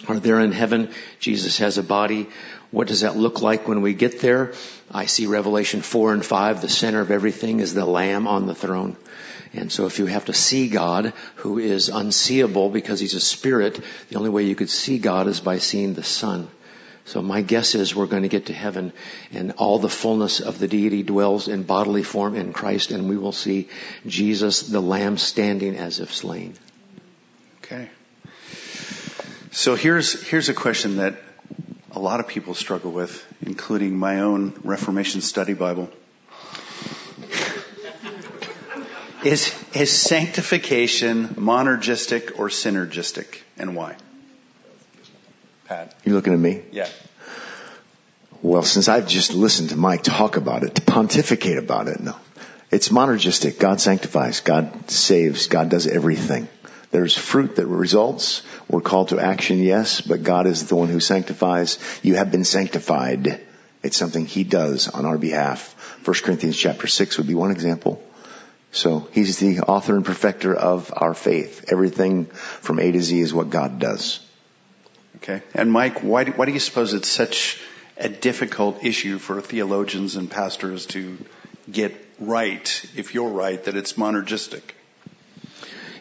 are 0.07 0.19
there 0.19 0.39
in 0.39 0.53
heaven. 0.53 0.91
Jesus 1.19 1.57
has 1.57 1.77
a 1.77 1.83
body. 1.83 2.29
What 2.71 2.88
does 2.88 3.01
that 3.01 3.17
look 3.17 3.41
like 3.41 3.67
when 3.67 3.81
we 3.81 3.93
get 3.93 4.21
there? 4.21 4.53
I 4.89 5.05
see 5.05 5.27
Revelation 5.27 5.81
4 5.81 6.13
and 6.13 6.25
5. 6.25 6.62
The 6.62 6.69
center 6.69 7.01
of 7.01 7.12
everything 7.12 7.59
is 7.59 7.74
the 7.74 7.86
Lamb 7.86 8.27
on 8.27 8.48
the 8.48 8.55
throne. 8.55 8.95
And 9.53 9.72
so 9.72 9.88
if 9.88 9.98
you 9.98 10.06
have 10.06 10.25
to 10.25 10.34
see 10.34 10.70
God, 10.70 11.13
who 11.36 11.58
is 11.58 11.89
unseeable 11.89 12.70
because 12.70 13.00
he's 13.00 13.15
a 13.15 13.20
spirit, 13.20 13.79
the 14.10 14.18
only 14.18 14.29
way 14.29 14.44
you 14.44 14.56
could 14.56 14.70
see 14.70 15.00
God 15.00 15.27
is 15.27 15.39
by 15.39 15.58
seeing 15.58 15.94
the 15.94 16.03
Son. 16.03 16.48
So 17.06 17.24
my 17.24 17.41
guess 17.41 17.74
is 17.74 17.96
we're 17.96 18.06
going 18.06 18.22
to 18.22 18.29
get 18.29 18.48
to 18.48 18.53
heaven 18.53 18.94
and 19.32 19.53
all 19.53 19.79
the 19.79 19.89
fullness 19.89 20.41
of 20.41 20.60
the 20.60 20.68
deity 20.68 21.01
dwells 21.01 21.48
in 21.48 21.63
bodily 21.63 22.03
form 22.03 22.36
in 22.36 22.53
Christ 22.53 22.91
and 22.91 23.10
we 23.10 23.18
will 23.18 23.32
see 23.32 23.68
Jesus, 24.06 24.62
the 24.62 24.79
Lamb, 24.79 25.18
standing 25.18 25.75
as 25.75 26.00
if 26.00 26.13
slain. 26.13 26.53
Okay. 27.63 27.89
So 29.51 29.74
here's, 29.74 30.22
here's 30.22 30.50
a 30.50 30.53
question 30.53 30.98
that 30.98 31.15
a 31.91 32.00
lot 32.00 32.20
of 32.20 32.27
people 32.27 32.53
struggle 32.53 32.91
with, 32.91 33.25
including 33.41 33.98
my 33.98 34.20
own 34.20 34.53
Reformation 34.63 35.22
study 35.22 35.56
Bible. 35.56 35.89
Is, 39.23 39.53
is 39.73 39.91
sanctification 39.91 41.29
monergistic 41.29 42.39
or 42.39 42.49
synergistic 42.49 43.41
and 43.57 43.75
why? 43.75 43.95
Pat. 45.65 45.95
You 46.03 46.13
looking 46.13 46.33
at 46.33 46.39
me? 46.39 46.61
Yeah. 46.71 46.89
Well, 48.41 48.63
since 48.63 48.88
I've 48.88 49.07
just 49.07 49.33
listened 49.33 49.69
to 49.71 49.75
Mike 49.75 50.03
talk 50.03 50.38
about 50.38 50.63
it, 50.63 50.75
to 50.75 50.81
pontificate 50.81 51.57
about 51.57 51.88
it, 51.88 51.99
no. 51.99 52.15
It's 52.71 52.89
monergistic. 52.89 53.59
God 53.59 53.81
sanctifies. 53.81 54.41
God 54.41 54.89
saves. 54.89 55.47
God 55.47 55.69
does 55.69 55.88
everything. 55.88 56.47
There's 56.91 57.17
fruit 57.17 57.55
that 57.57 57.67
results. 57.67 58.43
We're 58.69 58.81
called 58.81 59.09
to 59.09 59.19
action, 59.19 59.59
yes, 59.59 60.01
but 60.01 60.23
God 60.23 60.47
is 60.47 60.67
the 60.67 60.75
one 60.75 60.89
who 60.89 60.99
sanctifies. 60.99 61.77
You 62.01 62.15
have 62.15 62.31
been 62.31 62.43
sanctified. 62.45 63.41
It's 63.83 63.97
something 63.97 64.25
He 64.25 64.43
does 64.43 64.88
on 64.88 65.05
our 65.05 65.17
behalf. 65.17 65.75
1 66.05 66.15
Corinthians 66.23 66.57
chapter 66.57 66.88
6 66.88 67.17
would 67.17 67.27
be 67.27 67.35
one 67.35 67.51
example. 67.51 68.01
So 68.71 69.07
He's 69.11 69.39
the 69.39 69.61
author 69.61 69.95
and 69.95 70.05
perfecter 70.05 70.55
of 70.55 70.93
our 70.95 71.13
faith. 71.13 71.65
Everything 71.71 72.25
from 72.25 72.79
A 72.79 72.91
to 72.91 73.01
Z 73.01 73.19
is 73.19 73.33
what 73.33 73.49
God 73.49 73.79
does. 73.79 74.19
Okay. 75.17 75.41
And 75.53 75.71
Mike, 75.71 75.99
why 76.01 76.23
do, 76.23 76.31
why 76.31 76.45
do 76.45 76.51
you 76.51 76.59
suppose 76.59 76.93
it's 76.93 77.09
such 77.09 77.61
a 77.97 78.07
difficult 78.07 78.83
issue 78.83 79.17
for 79.17 79.41
theologians 79.41 80.15
and 80.15 80.31
pastors 80.31 80.85
to 80.88 81.17
get 81.69 81.93
right, 82.19 82.85
if 82.95 83.13
you're 83.13 83.29
right, 83.29 83.61
that 83.65 83.75
it's 83.75 83.93
monergistic? 83.93 84.61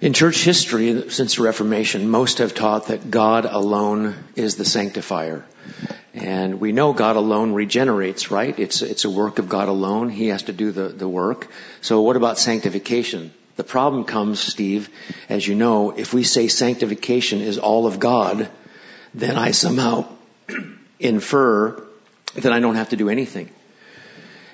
In 0.00 0.12
church 0.12 0.44
history, 0.44 1.10
since 1.10 1.34
the 1.34 1.42
Reformation, 1.42 2.08
most 2.08 2.38
have 2.38 2.54
taught 2.54 2.86
that 2.86 3.10
God 3.10 3.44
alone 3.46 4.14
is 4.36 4.54
the 4.54 4.64
sanctifier. 4.64 5.44
And 6.14 6.60
we 6.60 6.70
know 6.70 6.92
God 6.92 7.16
alone 7.16 7.52
regenerates, 7.52 8.30
right? 8.30 8.56
It's, 8.56 8.80
it's 8.82 9.04
a 9.04 9.10
work 9.10 9.40
of 9.40 9.48
God 9.48 9.66
alone. 9.66 10.08
He 10.08 10.28
has 10.28 10.44
to 10.44 10.52
do 10.52 10.70
the, 10.70 10.88
the 10.88 11.08
work. 11.08 11.48
So 11.80 12.02
what 12.02 12.14
about 12.14 12.38
sanctification? 12.38 13.32
The 13.56 13.64
problem 13.64 14.04
comes, 14.04 14.38
Steve, 14.38 14.88
as 15.28 15.44
you 15.44 15.56
know, 15.56 15.90
if 15.90 16.14
we 16.14 16.22
say 16.22 16.46
sanctification 16.46 17.40
is 17.40 17.58
all 17.58 17.88
of 17.88 17.98
God, 17.98 18.48
then 19.14 19.36
I 19.36 19.50
somehow 19.50 20.06
infer 21.00 21.82
that 22.36 22.52
I 22.52 22.60
don't 22.60 22.76
have 22.76 22.90
to 22.90 22.96
do 22.96 23.08
anything. 23.08 23.50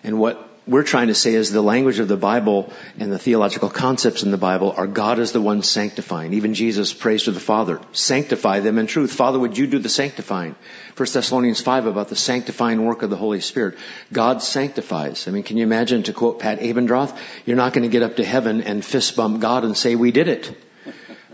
And 0.03 0.19
what 0.19 0.54
we're 0.67 0.83
trying 0.83 1.09
to 1.09 1.15
say 1.15 1.35
is 1.35 1.51
the 1.51 1.63
language 1.63 1.99
of 1.99 2.09
the 2.09 2.17
Bible 2.17 2.73
and 2.99 3.13
the 3.13 3.19
theological 3.19 3.69
concepts 3.69 4.23
in 4.23 4.31
the 4.31 4.39
Bible 4.39 4.73
are 4.77 4.87
God 4.87 5.19
is 5.19 5.33
the 5.33 5.41
one 5.41 5.63
sanctifying. 5.63 6.33
Even 6.33 6.55
Jesus 6.55 6.95
prays 6.95 7.25
to 7.25 7.33
the 7.33 7.41
Father, 7.41 7.81
sanctify 7.93 8.61
them 8.61 8.79
in 8.79 8.87
truth. 8.87 9.13
Father, 9.13 9.39
would 9.39 9.59
you 9.59 9.67
do 9.67 9.79
the 9.79 9.91
sanctifying? 9.91 10.55
1 10.97 11.09
Thessalonians 11.13 11.61
5 11.61 11.87
about 11.87 12.09
the 12.09 12.17
sanctifying 12.17 12.85
work 12.85 13.03
of 13.03 13.11
the 13.11 13.17
Holy 13.17 13.41
Spirit. 13.41 13.77
God 14.13 14.43
sanctifies. 14.43 15.29
I 15.29 15.33
mean, 15.33 15.43
can 15.43 15.59
you 15.59 15.65
imagine 15.65 16.05
to 16.05 16.15
quote 16.15 16.39
Pat 16.39 16.61
Abendroth, 16.61 17.15
you're 17.45 17.57
not 17.57 17.75
going 17.75 17.83
to 17.83 17.93
get 17.93 18.03
up 18.03 18.17
to 18.17 18.25
heaven 18.25 18.63
and 18.63 18.83
fist 18.83 19.17
bump 19.17 19.41
God 19.41 19.65
and 19.65 19.77
say, 19.77 19.97
we 19.97 20.13
did 20.13 20.29
it. 20.29 20.57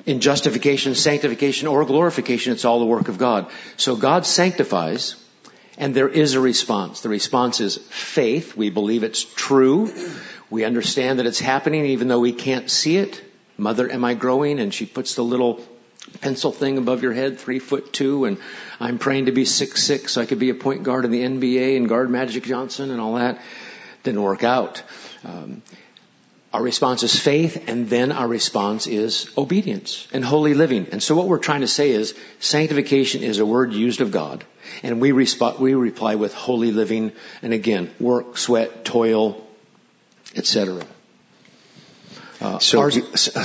In 0.07 0.21
justification, 0.21 0.95
sanctification, 0.95 1.69
or 1.69 1.85
glorification, 1.85 2.53
it's 2.53 2.65
all 2.65 2.81
the 2.81 2.87
work 2.87 3.09
of 3.09 3.19
God. 3.19 3.51
So 3.77 3.95
God 3.97 4.27
sanctifies, 4.27 5.15
and 5.81 5.95
there 5.95 6.09
is 6.09 6.35
a 6.35 6.41
response. 6.41 7.01
The 7.01 7.09
response 7.09 7.61
is 7.61 7.79
faith. 7.79 8.55
We 8.55 8.69
believe 8.69 9.03
it's 9.03 9.25
true. 9.25 9.91
We 10.51 10.65
understand 10.65 11.19
that 11.19 11.27
it's 11.27 11.41
happening 11.41 11.87
even 11.87 12.07
though 12.07 12.21
we 12.21 12.35
can't 12.35 12.71
see 12.71 12.99
it. 12.99 13.21
Mother, 13.57 13.91
am 13.91 14.05
I 14.05 14.13
growing? 14.13 14.61
And 14.61 14.75
she 14.75 14.85
puts 14.85 15.15
the 15.15 15.25
little 15.25 15.65
pencil 16.21 16.53
thing 16.53 16.77
above 16.77 17.03
your 17.03 17.15
head, 17.15 17.39
three 17.39 17.59
foot 17.59 17.95
two, 17.95 18.27
and 18.27 18.37
I'm 18.79 18.99
praying 18.99 19.27
to 19.27 19.33
be 19.33 19.47
six 19.47 19.83
six 19.83 20.13
so 20.13 20.21
I 20.21 20.27
could 20.27 20.39
be 20.39 20.51
a 20.51 20.55
point 20.55 20.83
guard 20.83 21.07
in 21.07 21.11
the 21.13 21.23
NBA 21.23 21.79
and 21.79 21.89
guard 21.89 22.11
Magic 22.11 22.45
Johnson 22.45 22.91
and 22.91 23.01
all 23.01 23.15
that. 23.15 23.41
Didn't 24.03 24.23
work 24.23 24.45
out. 24.45 24.83
Um, 25.25 25.63
our 26.53 26.63
response 26.63 27.05
is 27.05 27.19
faith, 27.19 27.69
and 27.69 27.89
then 27.89 28.11
our 28.11 28.27
response 28.27 28.89
is 28.89 29.31
obedience 29.39 30.09
and 30.13 30.25
holy 30.25 30.55
living. 30.55 30.89
And 30.91 31.01
so 31.01 31.15
what 31.15 31.29
we're 31.29 31.39
trying 31.39 31.61
to 31.61 31.69
say 31.69 31.91
is 31.93 32.15
sanctification 32.41 33.23
is 33.23 33.39
a 33.39 33.47
word 33.47 33.73
used 33.73 34.01
of 34.01 34.11
God, 34.11 34.45
and 34.83 35.01
we, 35.01 35.13
resp- 35.13 35.61
we 35.61 35.75
reply 35.75 36.17
with 36.17 36.35
holy 36.35 36.73
living, 36.73 37.13
and 37.43 37.53
again, 37.53 37.89
work, 38.01 38.37
sweat, 38.37 38.85
toil, 38.85 39.47
etc. 40.35 40.85
Uh, 42.41 42.59
so 42.59 42.81
ours, 42.81 42.99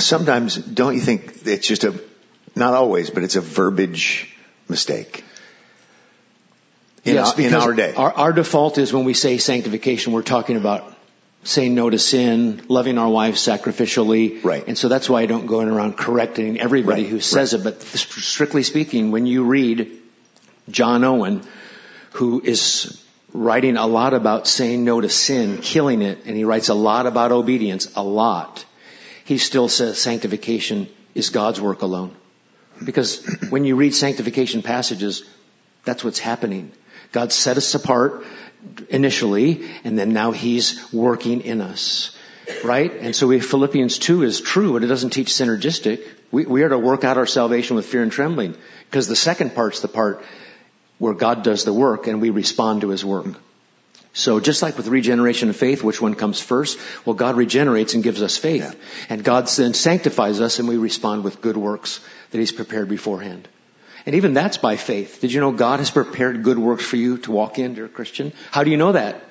sometimes, 0.03 0.55
don't 0.55 0.95
you 0.95 1.01
think 1.01 1.45
it's 1.45 1.67
just 1.67 1.83
a, 1.83 2.01
not 2.55 2.73
always, 2.73 3.11
but 3.11 3.23
it's 3.23 3.35
a 3.35 3.41
verbiage 3.41 4.35
mistake? 4.67 5.23
In, 7.03 7.13
yes, 7.13 7.33
our, 7.33 7.41
in 7.41 7.53
our 7.53 7.73
day. 7.73 7.93
Our, 7.93 8.11
our 8.11 8.33
default 8.33 8.79
is 8.79 8.91
when 8.91 9.05
we 9.05 9.13
say 9.13 9.37
sanctification, 9.37 10.11
we're 10.11 10.23
talking 10.23 10.57
about 10.57 10.94
saying 11.45 11.75
no 11.75 11.89
to 11.89 11.99
sin, 11.99 12.65
loving 12.67 12.97
our 12.97 13.09
wives 13.09 13.39
sacrificially. 13.39 14.43
Right. 14.43 14.67
And 14.67 14.77
so 14.77 14.89
that's 14.89 15.07
why 15.07 15.21
I 15.21 15.27
don't 15.27 15.45
go 15.45 15.61
in 15.61 15.69
around 15.69 15.95
correcting 15.95 16.59
everybody 16.59 17.03
right. 17.03 17.11
who 17.11 17.19
says 17.19 17.53
right. 17.53 17.61
it. 17.61 17.63
But 17.63 17.81
strictly 17.83 18.63
speaking, 18.63 19.11
when 19.11 19.25
you 19.27 19.45
read 19.45 20.01
John 20.69 21.03
Owen, 21.03 21.43
who 22.13 22.41
is 22.43 23.01
writing 23.31 23.77
a 23.77 23.85
lot 23.85 24.13
about 24.13 24.47
saying 24.47 24.83
no 24.83 24.99
to 24.99 25.09
sin, 25.09 25.59
killing 25.59 26.01
it, 26.01 26.25
and 26.25 26.35
he 26.35 26.45
writes 26.45 26.69
a 26.69 26.73
lot 26.73 27.05
about 27.05 27.31
obedience, 27.31 27.93
a 27.95 28.03
lot, 28.03 28.65
he 29.23 29.37
still 29.37 29.69
says 29.69 30.01
sanctification 30.01 30.89
is 31.13 31.29
God's 31.29 31.61
work 31.61 31.83
alone. 31.83 32.15
Because 32.83 33.23
when 33.49 33.65
you 33.65 33.75
read 33.75 33.93
sanctification 33.93 34.63
passages, 34.63 35.23
that's 35.83 36.03
what's 36.03 36.19
happening. 36.19 36.71
God 37.11 37.31
set 37.31 37.57
us 37.57 37.75
apart 37.75 38.25
initially, 38.89 39.69
and 39.83 39.97
then 39.97 40.13
now 40.13 40.31
He's 40.31 40.91
working 40.93 41.41
in 41.41 41.61
us. 41.61 42.15
Right? 42.63 42.91
And 42.93 43.15
so 43.15 43.27
we, 43.27 43.39
Philippians 43.39 43.97
2 43.97 44.23
is 44.23 44.39
true, 44.39 44.73
but 44.73 44.83
it 44.83 44.87
doesn't 44.87 45.09
teach 45.11 45.29
synergistic. 45.29 46.05
We, 46.31 46.45
we 46.45 46.63
are 46.63 46.69
to 46.69 46.77
work 46.77 47.03
out 47.03 47.17
our 47.17 47.25
salvation 47.25 47.75
with 47.75 47.87
fear 47.87 48.03
and 48.03 48.11
trembling. 48.11 48.55
Because 48.89 49.07
the 49.07 49.15
second 49.15 49.55
part's 49.55 49.79
the 49.79 49.87
part 49.87 50.23
where 50.99 51.13
God 51.13 51.43
does 51.43 51.65
the 51.65 51.73
work 51.73 52.07
and 52.07 52.21
we 52.21 52.29
respond 52.29 52.81
to 52.81 52.89
His 52.89 53.03
work. 53.03 53.27
So 54.13 54.39
just 54.39 54.61
like 54.61 54.77
with 54.77 54.87
regeneration 54.87 55.49
of 55.49 55.57
faith, 55.57 55.83
which 55.83 56.01
one 56.01 56.15
comes 56.15 56.39
first? 56.39 56.79
Well, 57.03 57.15
God 57.15 57.35
regenerates 57.35 57.95
and 57.95 58.03
gives 58.03 58.21
us 58.21 58.37
faith. 58.37 58.61
Yeah. 58.61 58.73
And 59.09 59.23
God 59.23 59.47
then 59.47 59.73
sanctifies 59.73 60.39
us 60.39 60.59
and 60.59 60.69
we 60.69 60.77
respond 60.77 61.23
with 61.25 61.41
good 61.41 61.57
works 61.57 61.99
that 62.31 62.37
He's 62.37 62.53
prepared 62.53 62.87
beforehand. 62.87 63.47
And 64.05 64.15
even 64.15 64.33
that's 64.33 64.57
by 64.57 64.75
faith. 64.75 65.19
Did 65.21 65.33
you 65.33 65.41
know 65.41 65.51
God 65.51 65.79
has 65.79 65.89
prepared 65.89 66.43
good 66.43 66.59
works 66.59 66.85
for 66.85 66.95
you 66.95 67.17
to 67.19 67.31
walk 67.31 67.57
in, 67.57 67.73
dear 67.73 67.87
Christian? 67.87 68.33
How 68.51 68.63
do 68.63 68.69
you 68.69 68.77
know 68.77 68.91
that? 68.91 69.23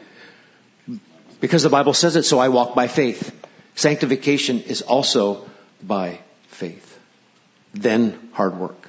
Because 1.41 1.63
the 1.63 1.71
Bible 1.71 1.95
says 1.95 2.17
it, 2.17 2.25
so 2.25 2.39
I 2.39 2.49
walk 2.49 2.75
by 2.75 2.89
faith. 2.89 3.33
Sanctification 3.77 4.63
is 4.63 4.83
also 4.83 5.47
by 5.83 6.21
faith. 6.49 6.99
Then 7.73 8.31
hard 8.33 8.57
work. 8.57 8.89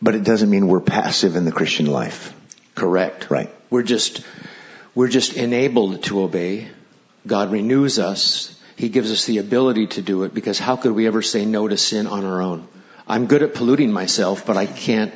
But 0.00 0.14
it 0.14 0.24
doesn't 0.24 0.48
mean 0.48 0.68
we're 0.68 0.80
passive 0.80 1.36
in 1.36 1.44
the 1.44 1.52
Christian 1.52 1.86
life. 1.86 2.34
Correct. 2.74 3.30
Right. 3.30 3.50
We're 3.70 3.82
just, 3.82 4.24
we're 4.94 5.08
just 5.08 5.34
enabled 5.34 6.04
to 6.04 6.22
obey. 6.22 6.68
God 7.26 7.50
renews 7.50 7.98
us. 7.98 8.58
He 8.76 8.88
gives 8.88 9.10
us 9.12 9.24
the 9.24 9.38
ability 9.38 9.88
to 9.88 10.02
do 10.02 10.24
it 10.24 10.34
because 10.34 10.58
how 10.58 10.76
could 10.76 10.92
we 10.92 11.06
ever 11.06 11.22
say 11.22 11.44
no 11.44 11.68
to 11.68 11.76
sin 11.76 12.06
on 12.06 12.24
our 12.24 12.42
own? 12.42 12.68
I'm 13.06 13.26
good 13.26 13.42
at 13.42 13.54
polluting 13.54 13.92
myself, 13.92 14.46
but 14.46 14.56
I 14.56 14.66
can't. 14.66 15.12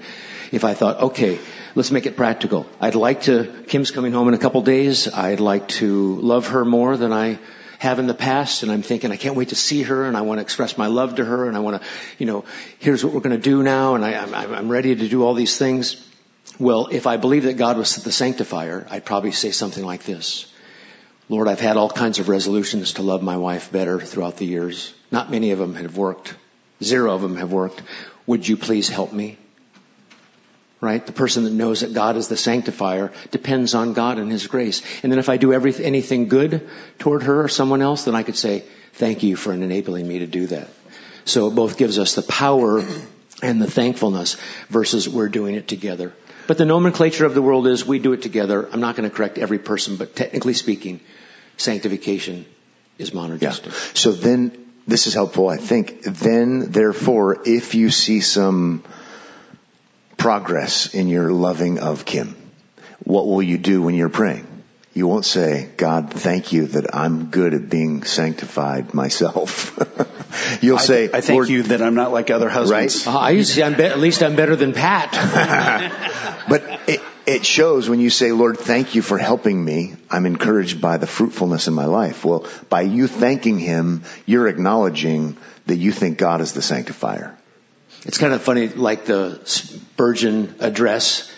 if 0.52 0.64
I 0.64 0.74
thought, 0.74 1.00
okay, 1.00 1.38
let's 1.74 1.90
make 1.90 2.06
it 2.06 2.16
practical. 2.16 2.66
I'd 2.80 2.94
like 2.94 3.22
to, 3.22 3.64
Kim's 3.66 3.90
coming 3.90 4.12
home 4.12 4.28
in 4.28 4.34
a 4.34 4.38
couple 4.38 4.62
days. 4.62 5.08
I'd 5.08 5.40
like 5.40 5.68
to 5.68 6.16
love 6.16 6.48
her 6.48 6.64
more 6.64 6.96
than 6.96 7.12
I 7.12 7.38
have 7.78 7.98
in 7.98 8.06
the 8.06 8.14
past. 8.14 8.62
And 8.62 8.72
I'm 8.72 8.82
thinking, 8.82 9.12
I 9.12 9.16
can't 9.16 9.36
wait 9.36 9.50
to 9.50 9.54
see 9.54 9.82
her 9.82 10.04
and 10.04 10.16
I 10.16 10.22
want 10.22 10.38
to 10.38 10.42
express 10.42 10.76
my 10.76 10.88
love 10.88 11.16
to 11.16 11.24
her 11.24 11.46
and 11.46 11.56
I 11.56 11.60
want 11.60 11.80
to, 11.80 11.88
you 12.18 12.26
know, 12.26 12.44
here's 12.78 13.04
what 13.04 13.14
we're 13.14 13.20
going 13.20 13.36
to 13.36 13.42
do 13.42 13.62
now. 13.62 13.94
And 13.94 14.04
I, 14.04 14.14
I'm, 14.14 14.34
I'm 14.34 14.68
ready 14.68 14.94
to 14.94 15.08
do 15.08 15.24
all 15.24 15.34
these 15.34 15.56
things. 15.56 16.04
Well, 16.58 16.88
if 16.90 17.06
I 17.06 17.16
believe 17.16 17.44
that 17.44 17.56
God 17.56 17.76
was 17.76 17.94
the 17.96 18.12
sanctifier, 18.12 18.86
I'd 18.90 19.04
probably 19.04 19.32
say 19.32 19.52
something 19.52 19.84
like 19.84 20.02
this. 20.02 20.52
Lord, 21.28 21.46
I've 21.46 21.60
had 21.60 21.76
all 21.76 21.90
kinds 21.90 22.18
of 22.18 22.28
resolutions 22.28 22.94
to 22.94 23.02
love 23.02 23.22
my 23.22 23.36
wife 23.36 23.70
better 23.70 24.00
throughout 24.00 24.38
the 24.38 24.46
years. 24.46 24.92
Not 25.10 25.30
many 25.30 25.52
of 25.52 25.58
them 25.58 25.74
have 25.74 25.96
worked. 25.96 26.34
Zero 26.82 27.14
of 27.14 27.22
them 27.22 27.36
have 27.36 27.52
worked. 27.52 27.82
Would 28.26 28.46
you 28.46 28.56
please 28.56 28.88
help 28.88 29.12
me? 29.12 29.38
Right? 30.80 31.04
The 31.04 31.12
person 31.12 31.44
that 31.44 31.52
knows 31.52 31.80
that 31.80 31.92
God 31.92 32.16
is 32.16 32.28
the 32.28 32.36
sanctifier 32.36 33.12
depends 33.32 33.74
on 33.74 33.94
God 33.94 34.18
and 34.18 34.30
His 34.30 34.46
grace. 34.46 34.82
And 35.02 35.10
then 35.10 35.18
if 35.18 35.28
I 35.28 35.36
do 35.36 35.52
anything 35.52 36.28
good 36.28 36.68
toward 36.98 37.24
her 37.24 37.42
or 37.42 37.48
someone 37.48 37.82
else, 37.82 38.04
then 38.04 38.14
I 38.14 38.22
could 38.22 38.36
say, 38.36 38.62
thank 38.92 39.24
you 39.24 39.34
for 39.34 39.52
enabling 39.52 40.06
me 40.06 40.20
to 40.20 40.26
do 40.26 40.46
that. 40.48 40.68
So 41.24 41.48
it 41.48 41.54
both 41.54 41.76
gives 41.76 41.98
us 41.98 42.14
the 42.14 42.22
power 42.22 42.84
and 43.42 43.60
the 43.60 43.70
thankfulness 43.70 44.36
versus 44.68 45.08
we're 45.08 45.28
doing 45.28 45.54
it 45.56 45.66
together. 45.68 46.12
But 46.46 46.58
the 46.58 46.64
nomenclature 46.64 47.26
of 47.26 47.34
the 47.34 47.42
world 47.42 47.66
is 47.66 47.84
we 47.84 47.98
do 47.98 48.12
it 48.12 48.22
together. 48.22 48.68
I'm 48.72 48.80
not 48.80 48.96
going 48.96 49.08
to 49.08 49.14
correct 49.14 49.36
every 49.36 49.58
person, 49.58 49.96
but 49.96 50.16
technically 50.16 50.54
speaking, 50.54 51.00
sanctification 51.56 52.46
is 52.98 53.10
monergistic. 53.10 53.66
Yeah. 53.66 53.92
So 53.94 54.12
then, 54.12 54.67
this 54.88 55.06
is 55.06 55.12
helpful, 55.12 55.48
I 55.48 55.58
think. 55.58 56.02
Then, 56.02 56.72
therefore, 56.72 57.42
if 57.44 57.74
you 57.74 57.90
see 57.90 58.20
some 58.20 58.82
progress 60.16 60.94
in 60.94 61.08
your 61.08 61.30
loving 61.30 61.78
of 61.78 62.06
Kim, 62.06 62.34
what 63.04 63.26
will 63.26 63.42
you 63.42 63.58
do 63.58 63.82
when 63.82 63.94
you're 63.94 64.08
praying? 64.08 64.46
You 64.94 65.06
won't 65.06 65.26
say, 65.26 65.68
God, 65.76 66.12
thank 66.12 66.52
you 66.52 66.66
that 66.68 66.96
I'm 66.96 67.26
good 67.26 67.52
at 67.52 67.68
being 67.68 68.02
sanctified 68.02 68.94
myself. 68.94 69.78
You'll 70.62 70.78
I, 70.78 70.82
say, 70.82 71.04
I 71.04 71.20
thank 71.20 71.36
Lord, 71.36 71.48
you 71.50 71.62
that 71.64 71.82
I'm 71.82 71.94
not 71.94 72.10
like 72.10 72.30
other 72.30 72.48
husbands. 72.48 73.06
Right? 73.06 73.14
Uh, 73.14 73.18
I 73.18 73.30
used 73.30 73.50
to 73.50 73.56
say, 73.56 73.62
I'm 73.62 73.76
be- 73.76 73.84
at 73.84 74.00
least 74.00 74.22
I'm 74.22 74.36
better 74.36 74.56
than 74.56 74.72
Pat. 74.72 75.12
but 76.48 76.80
it, 76.88 77.00
it 77.28 77.44
shows 77.44 77.90
when 77.90 78.00
you 78.00 78.08
say, 78.08 78.32
Lord, 78.32 78.58
thank 78.58 78.94
you 78.94 79.02
for 79.02 79.18
helping 79.18 79.62
me. 79.62 79.96
I'm 80.10 80.24
encouraged 80.24 80.80
by 80.80 80.96
the 80.96 81.06
fruitfulness 81.06 81.68
in 81.68 81.74
my 81.74 81.84
life. 81.84 82.24
Well, 82.24 82.46
by 82.70 82.80
you 82.80 83.06
thanking 83.06 83.58
him, 83.58 84.04
you're 84.24 84.48
acknowledging 84.48 85.36
that 85.66 85.76
you 85.76 85.92
think 85.92 86.16
God 86.16 86.40
is 86.40 86.54
the 86.54 86.62
sanctifier. 86.62 87.36
It's 88.06 88.16
kind 88.16 88.32
of 88.32 88.40
funny, 88.40 88.68
like 88.68 89.04
the 89.04 89.40
Spurgeon 89.44 90.54
address, 90.60 91.30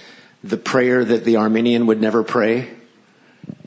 the 0.44 0.56
prayer 0.56 1.04
that 1.04 1.25
the 1.25 1.38
Arminian 1.38 1.87
would 1.87 2.00
never 2.00 2.23
pray. 2.23 2.70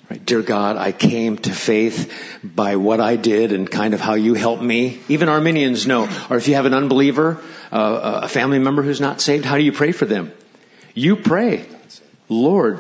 Right? 0.10 0.26
Dear 0.26 0.44
God, 0.44 0.78
I 0.78 0.94
came 0.94 1.36
to 1.40 1.52
faith 1.52 2.40
by 2.42 2.78
what 2.78 3.02
I 3.02 3.18
did 3.18 3.52
and 3.52 3.70
kind 3.70 3.94
of 3.94 4.00
how 4.00 4.14
you 4.14 4.34
helped 4.34 4.64
me. 4.64 5.02
Even 5.10 5.28
Arminians 5.28 5.86
know. 5.86 6.08
Or 6.30 6.38
if 6.38 6.48
you 6.48 6.56
have 6.56 6.66
an 6.66 6.74
unbeliever, 6.74 7.42
uh, 7.70 8.22
a 8.24 8.30
family 8.30 8.60
member 8.60 8.82
who's 8.82 9.02
not 9.02 9.20
saved, 9.20 9.44
how 9.44 9.58
do 9.58 9.64
you 9.64 9.74
pray 9.74 9.92
for 9.92 10.06
them? 10.06 10.32
You 10.94 11.18
pray, 11.18 11.66
Lord, 12.34 12.80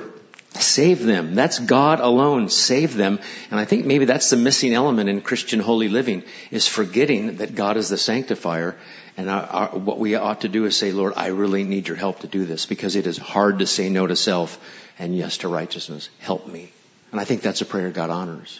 save 0.55 1.03
them. 1.03 1.35
That's 1.35 1.59
God 1.59 1.99
alone. 1.99 2.49
Save 2.49 2.95
them. 2.95 3.19
And 3.51 3.59
I 3.59 3.65
think 3.65 3.85
maybe 3.85 4.05
that's 4.05 4.29
the 4.29 4.37
missing 4.37 4.73
element 4.73 5.09
in 5.09 5.21
Christian 5.21 5.59
holy 5.59 5.89
living 5.89 6.23
is 6.51 6.67
forgetting 6.67 7.37
that 7.37 7.55
God 7.55 7.77
is 7.77 7.89
the 7.89 7.97
sanctifier. 7.97 8.75
And 9.15 9.29
our, 9.29 9.43
our, 9.43 9.67
what 9.77 9.99
we 9.99 10.15
ought 10.15 10.41
to 10.41 10.49
do 10.49 10.65
is 10.65 10.75
say, 10.75 10.91
Lord, 10.91 11.13
I 11.15 11.27
really 11.27 11.63
need 11.63 11.87
your 11.87 11.97
help 11.97 12.19
to 12.19 12.27
do 12.27 12.45
this 12.45 12.65
because 12.65 12.95
it 12.95 13.07
is 13.07 13.17
hard 13.17 13.59
to 13.59 13.67
say 13.67 13.89
no 13.89 14.07
to 14.07 14.15
self 14.15 14.59
and 14.99 15.15
yes 15.15 15.39
to 15.39 15.47
righteousness. 15.47 16.09
Help 16.19 16.47
me. 16.47 16.71
And 17.11 17.19
I 17.19 17.25
think 17.25 17.41
that's 17.41 17.61
a 17.61 17.65
prayer 17.65 17.91
God 17.91 18.09
honors. 18.09 18.59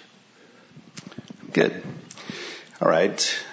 Good. 1.51 1.83
All 2.81 2.87
right. 2.87 3.43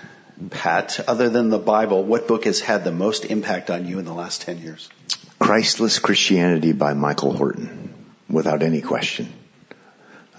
Pat, 0.50 1.00
other 1.06 1.28
than 1.28 1.50
the 1.50 1.58
Bible, 1.58 2.02
what 2.02 2.26
book 2.26 2.44
has 2.44 2.60
had 2.60 2.84
the 2.84 2.92
most 2.92 3.26
impact 3.26 3.70
on 3.70 3.86
you 3.86 3.98
in 3.98 4.06
the 4.06 4.14
last 4.14 4.42
10 4.42 4.58
years? 4.58 4.88
Christless 5.50 5.98
Christianity 5.98 6.70
by 6.70 6.94
Michael 6.94 7.32
Horton, 7.32 7.92
without 8.28 8.62
any 8.62 8.80
question. 8.80 9.32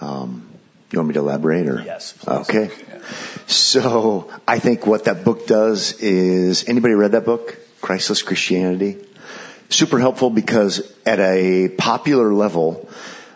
Um, 0.00 0.48
you 0.90 0.98
want 0.98 1.08
me 1.08 1.12
to 1.12 1.20
elaborate 1.20 1.68
or? 1.68 1.82
Yes. 1.82 2.14
Please. 2.14 2.48
Okay. 2.48 2.70
Yeah. 2.88 2.98
So 3.46 4.30
I 4.48 4.58
think 4.58 4.86
what 4.86 5.04
that 5.04 5.22
book 5.22 5.46
does 5.46 6.00
is, 6.00 6.66
anybody 6.66 6.94
read 6.94 7.12
that 7.12 7.26
book? 7.26 7.58
Christless 7.82 8.22
Christianity? 8.22 9.04
Super 9.68 9.98
helpful 9.98 10.30
because 10.30 10.80
at 11.04 11.20
a 11.20 11.68
popular 11.68 12.32
level, 12.32 12.88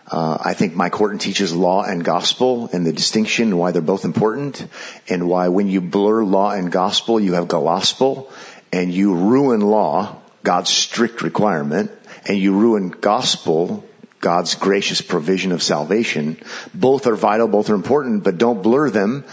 uh, 0.07 0.35
I 0.43 0.55
think 0.55 0.73
Mike 0.73 0.95
Horton 0.95 1.19
teaches 1.19 1.55
law 1.55 1.83
and 1.83 2.03
gospel 2.03 2.71
and 2.73 2.87
the 2.87 2.91
distinction 2.91 3.49
and 3.49 3.59
why 3.59 3.69
they're 3.69 3.83
both 3.83 4.03
important 4.03 4.65
and 5.07 5.29
why 5.29 5.49
when 5.49 5.67
you 5.67 5.81
blur 5.81 6.23
law 6.23 6.49
and 6.49 6.71
gospel, 6.71 7.19
you 7.19 7.33
have 7.33 7.47
gospel 7.47 8.31
and 8.73 8.91
you 8.91 9.13
ruin 9.13 9.61
law, 9.61 10.23
God's 10.47 10.69
strict 10.69 11.23
requirement, 11.23 11.91
and 12.25 12.37
you 12.37 12.57
ruin 12.57 12.87
gospel, 12.87 13.83
God's 14.21 14.55
gracious 14.55 15.01
provision 15.01 15.51
of 15.51 15.61
salvation. 15.61 16.37
Both 16.73 17.05
are 17.05 17.17
vital, 17.17 17.49
both 17.49 17.69
are 17.69 17.75
important, 17.75 18.23
but 18.23 18.37
don't 18.37 18.63
blur 18.63 18.89
them, 18.89 19.25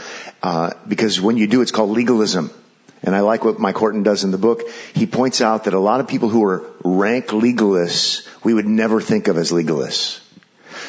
uh, 0.43 0.73
because 0.89 1.21
when 1.21 1.37
you 1.37 1.47
do, 1.47 1.63
it's 1.63 1.71
called 1.71 1.91
legalism. 1.91 2.51
And 3.05 3.15
I 3.15 3.21
like 3.21 3.45
what 3.45 3.61
Mike 3.61 3.77
Horton 3.77 4.03
does 4.03 4.25
in 4.25 4.33
the 4.33 4.39
book. 4.39 4.63
He 4.93 5.07
points 5.07 5.41
out 5.41 5.65
that 5.65 5.75
a 5.75 5.79
lot 5.79 6.01
of 6.01 6.09
people 6.09 6.31
who 6.31 6.43
are 6.47 6.65
rank 6.83 7.27
legalists, 7.27 8.27
we 8.43 8.53
would 8.53 8.67
never 8.67 9.01
think 9.01 9.29
of 9.29 9.39
as 9.39 9.53
legalists. 9.53 10.19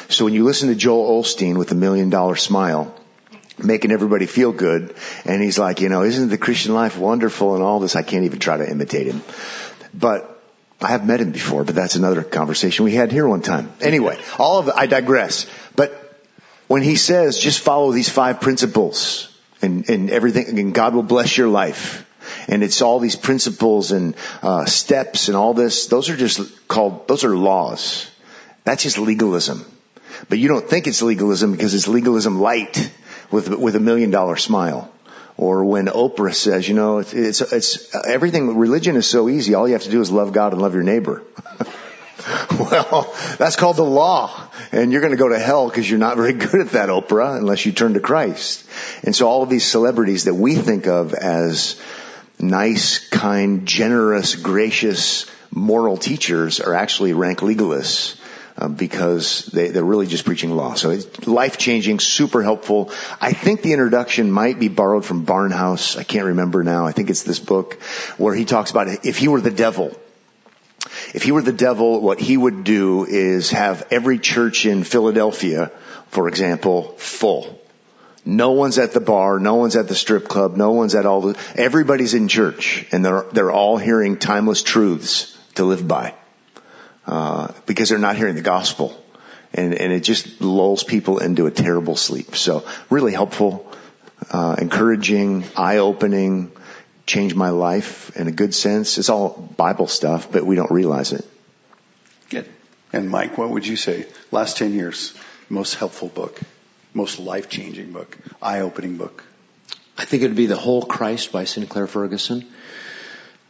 So 0.08 0.24
when 0.24 0.34
you 0.34 0.42
listen 0.42 0.70
to 0.70 0.74
Joel 0.74 1.22
Osteen 1.22 1.56
with 1.56 1.70
a 1.70 1.76
million 1.76 2.10
dollar 2.10 2.34
smile, 2.34 2.92
making 3.58 3.92
everybody 3.92 4.26
feel 4.26 4.52
good, 4.52 4.94
and 5.24 5.42
he's 5.42 5.58
like, 5.58 5.80
you 5.80 5.88
know, 5.88 6.02
isn't 6.02 6.30
the 6.30 6.38
Christian 6.38 6.74
life 6.74 6.98
wonderful 6.98 7.54
and 7.54 7.62
all 7.62 7.80
this? 7.80 7.96
I 7.96 8.02
can't 8.02 8.24
even 8.24 8.38
try 8.38 8.56
to 8.56 8.68
imitate 8.68 9.06
him. 9.06 9.22
But 9.94 10.36
I 10.80 10.88
have 10.88 11.06
met 11.06 11.20
him 11.20 11.32
before, 11.32 11.64
but 11.64 11.74
that's 11.74 11.96
another 11.96 12.22
conversation 12.22 12.84
we 12.84 12.94
had 12.94 13.10
here 13.10 13.26
one 13.26 13.42
time. 13.42 13.72
Anyway, 13.80 14.18
all 14.38 14.58
of 14.58 14.68
I 14.68 14.86
digress. 14.86 15.46
But 15.74 16.06
when 16.66 16.82
he 16.82 16.96
says, 16.96 17.38
just 17.38 17.60
follow 17.60 17.92
these 17.92 18.08
five 18.08 18.40
principles 18.40 19.34
and, 19.62 19.88
and 19.88 20.10
everything, 20.10 20.58
and 20.58 20.74
God 20.74 20.94
will 20.94 21.02
bless 21.02 21.36
your 21.36 21.48
life. 21.48 22.04
And 22.48 22.62
it's 22.62 22.82
all 22.82 22.98
these 22.98 23.16
principles 23.16 23.92
and 23.92 24.14
uh, 24.42 24.64
steps 24.66 25.28
and 25.28 25.36
all 25.36 25.54
this. 25.54 25.86
Those 25.86 26.10
are 26.10 26.16
just 26.16 26.68
called, 26.68 27.08
those 27.08 27.24
are 27.24 27.36
laws. 27.36 28.10
That's 28.64 28.82
just 28.82 28.98
legalism. 28.98 29.64
But 30.28 30.38
you 30.38 30.48
don't 30.48 30.68
think 30.68 30.86
it's 30.86 31.02
legalism 31.02 31.52
because 31.52 31.74
it's 31.74 31.88
legalism 31.88 32.40
light 32.40 32.90
with, 33.30 33.48
with 33.48 33.76
a 33.76 33.80
million 33.80 34.10
dollar 34.10 34.36
smile. 34.36 34.92
Or 35.38 35.64
when 35.64 35.86
Oprah 35.86 36.34
says, 36.34 36.66
you 36.66 36.74
know, 36.74 36.98
it's, 36.98 37.12
it's, 37.12 37.40
it's, 37.40 37.94
everything, 37.94 38.56
religion 38.56 38.96
is 38.96 39.06
so 39.06 39.28
easy. 39.28 39.54
All 39.54 39.68
you 39.68 39.74
have 39.74 39.82
to 39.82 39.90
do 39.90 40.00
is 40.00 40.10
love 40.10 40.32
God 40.32 40.52
and 40.52 40.62
love 40.62 40.74
your 40.74 40.82
neighbor. 40.82 41.22
well, 42.58 43.14
that's 43.38 43.56
called 43.56 43.76
the 43.76 43.84
law. 43.84 44.30
And 44.72 44.92
you're 44.92 45.02
going 45.02 45.12
to 45.12 45.18
go 45.18 45.28
to 45.28 45.38
hell 45.38 45.68
because 45.68 45.88
you're 45.88 45.98
not 45.98 46.16
very 46.16 46.32
good 46.44 46.60
at 46.60 46.70
that, 46.70 46.88
Oprah, 46.88 47.36
unless 47.36 47.66
you 47.66 47.72
turn 47.72 47.94
to 47.94 48.00
Christ. 48.00 48.66
And 49.02 49.14
so 49.14 49.28
all 49.28 49.42
of 49.42 49.50
these 49.50 49.64
celebrities 49.64 50.24
that 50.24 50.34
we 50.34 50.54
think 50.54 50.86
of 50.86 51.12
as 51.12 51.80
nice, 52.38 53.06
kind, 53.10 53.66
generous, 53.66 54.36
gracious, 54.36 55.26
moral 55.50 55.98
teachers 55.98 56.60
are 56.60 56.74
actually 56.74 57.12
rank 57.12 57.40
legalists 57.40 58.18
uh, 58.58 58.68
because 58.68 59.46
they, 59.46 59.68
they're 59.68 59.84
really 59.84 60.06
just 60.06 60.24
preaching 60.24 60.50
law. 60.50 60.74
So 60.74 60.90
it's 60.90 61.26
life 61.26 61.58
changing, 61.58 62.00
super 62.00 62.42
helpful. 62.42 62.90
I 63.20 63.32
think 63.32 63.62
the 63.62 63.72
introduction 63.72 64.30
might 64.30 64.58
be 64.58 64.68
borrowed 64.68 65.04
from 65.04 65.26
Barnhouse. 65.26 65.98
I 65.98 66.04
can't 66.04 66.26
remember 66.26 66.62
now. 66.64 66.86
I 66.86 66.92
think 66.92 67.10
it's 67.10 67.22
this 67.22 67.38
book 67.38 67.74
where 68.16 68.34
he 68.34 68.44
talks 68.44 68.70
about 68.70 69.04
if 69.04 69.18
he 69.18 69.28
were 69.28 69.40
the 69.40 69.50
devil. 69.50 69.94
If 71.14 71.22
he 71.22 71.32
were 71.32 71.42
the 71.42 71.52
devil, 71.52 72.00
what 72.00 72.20
he 72.20 72.36
would 72.36 72.64
do 72.64 73.04
is 73.06 73.50
have 73.50 73.86
every 73.90 74.18
church 74.18 74.66
in 74.66 74.84
Philadelphia, 74.84 75.70
for 76.08 76.28
example, 76.28 76.94
full. 76.96 77.60
No 78.24 78.52
one's 78.52 78.78
at 78.78 78.92
the 78.92 79.00
bar, 79.00 79.38
no 79.38 79.54
one's 79.54 79.76
at 79.76 79.88
the 79.88 79.94
strip 79.94 80.28
club, 80.28 80.56
no 80.56 80.72
one's 80.72 80.94
at 80.94 81.06
all 81.06 81.20
the, 81.20 81.38
everybody's 81.54 82.14
in 82.14 82.28
church 82.28 82.86
and 82.90 83.04
they're, 83.04 83.24
they're 83.32 83.52
all 83.52 83.76
hearing 83.76 84.18
timeless 84.18 84.62
truths 84.62 85.36
to 85.54 85.64
live 85.64 85.86
by 85.86 86.14
uh, 87.06 87.52
because 87.66 87.88
they're 87.88 87.98
not 87.98 88.16
hearing 88.16 88.34
the 88.34 88.42
gospel. 88.42 89.02
And, 89.54 89.74
and 89.74 89.92
it 89.92 90.00
just 90.00 90.40
lulls 90.40 90.84
people 90.84 91.18
into 91.18 91.46
a 91.46 91.50
terrible 91.50 91.96
sleep. 91.96 92.36
So 92.36 92.66
really 92.90 93.12
helpful, 93.12 93.72
uh, 94.30 94.56
encouraging, 94.58 95.44
eye-opening, 95.56 96.52
changed 97.06 97.36
my 97.36 97.50
life 97.50 98.14
in 98.16 98.26
a 98.26 98.32
good 98.32 98.54
sense. 98.54 98.98
It's 98.98 99.08
all 99.08 99.30
Bible 99.56 99.86
stuff, 99.86 100.30
but 100.30 100.44
we 100.44 100.56
don't 100.56 100.70
realize 100.70 101.12
it. 101.12 101.24
Good. 102.28 102.48
And 102.92 103.08
Mike, 103.08 103.38
what 103.38 103.50
would 103.50 103.66
you 103.66 103.76
say? 103.76 104.06
Last 104.32 104.56
10 104.58 104.74
years, 104.74 105.14
most 105.48 105.74
helpful 105.76 106.08
book, 106.08 106.40
most 106.92 107.18
life-changing 107.20 107.92
book, 107.92 108.18
eye-opening 108.42 108.96
book? 108.96 109.24
I 109.96 110.04
think 110.04 110.22
it 110.22 110.26
would 110.26 110.36
be 110.36 110.46
The 110.46 110.56
Whole 110.56 110.82
Christ 110.82 111.32
by 111.32 111.44
Sinclair 111.44 111.86
Ferguson. 111.86 112.44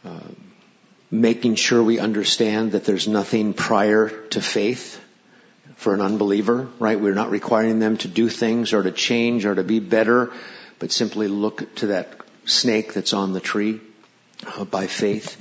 Uh, 0.05 0.19
making 1.09 1.55
sure 1.55 1.81
we 1.81 1.99
understand 1.99 2.73
that 2.73 2.85
there's 2.85 3.07
nothing 3.07 3.53
prior 3.53 4.09
to 4.09 4.41
faith 4.41 5.01
for 5.75 5.93
an 5.93 6.01
unbeliever, 6.01 6.67
right? 6.79 6.99
We're 6.99 7.13
not 7.13 7.29
requiring 7.29 7.79
them 7.79 7.97
to 7.97 8.07
do 8.07 8.29
things 8.29 8.73
or 8.73 8.83
to 8.83 8.91
change 8.91 9.45
or 9.45 9.55
to 9.55 9.63
be 9.63 9.79
better, 9.79 10.31
but 10.79 10.91
simply 10.91 11.27
look 11.27 11.75
to 11.75 11.87
that 11.87 12.09
snake 12.45 12.93
that's 12.93 13.13
on 13.13 13.33
the 13.33 13.39
tree 13.39 13.79
uh, 14.45 14.65
by 14.65 14.87
faith 14.87 15.37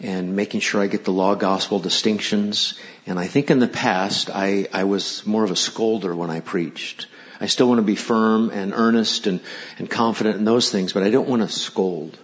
and 0.00 0.34
making 0.34 0.60
sure 0.60 0.80
I 0.80 0.86
get 0.86 1.04
the 1.04 1.12
law 1.12 1.34
gospel 1.34 1.78
distinctions. 1.78 2.78
And 3.06 3.18
I 3.18 3.26
think 3.26 3.50
in 3.50 3.58
the 3.58 3.68
past 3.68 4.30
I, 4.30 4.68
I 4.72 4.84
was 4.84 5.26
more 5.26 5.44
of 5.44 5.50
a 5.50 5.54
scolder 5.54 6.14
when 6.14 6.30
I 6.30 6.40
preached. 6.40 7.06
I 7.40 7.46
still 7.46 7.68
want 7.68 7.78
to 7.78 7.82
be 7.82 7.96
firm 7.96 8.50
and 8.50 8.72
earnest 8.74 9.26
and, 9.26 9.40
and 9.78 9.88
confident 9.88 10.36
in 10.36 10.44
those 10.44 10.70
things, 10.70 10.92
but 10.92 11.02
I 11.02 11.10
don't 11.10 11.28
want 11.28 11.42
to 11.42 11.48
scold. 11.48 12.18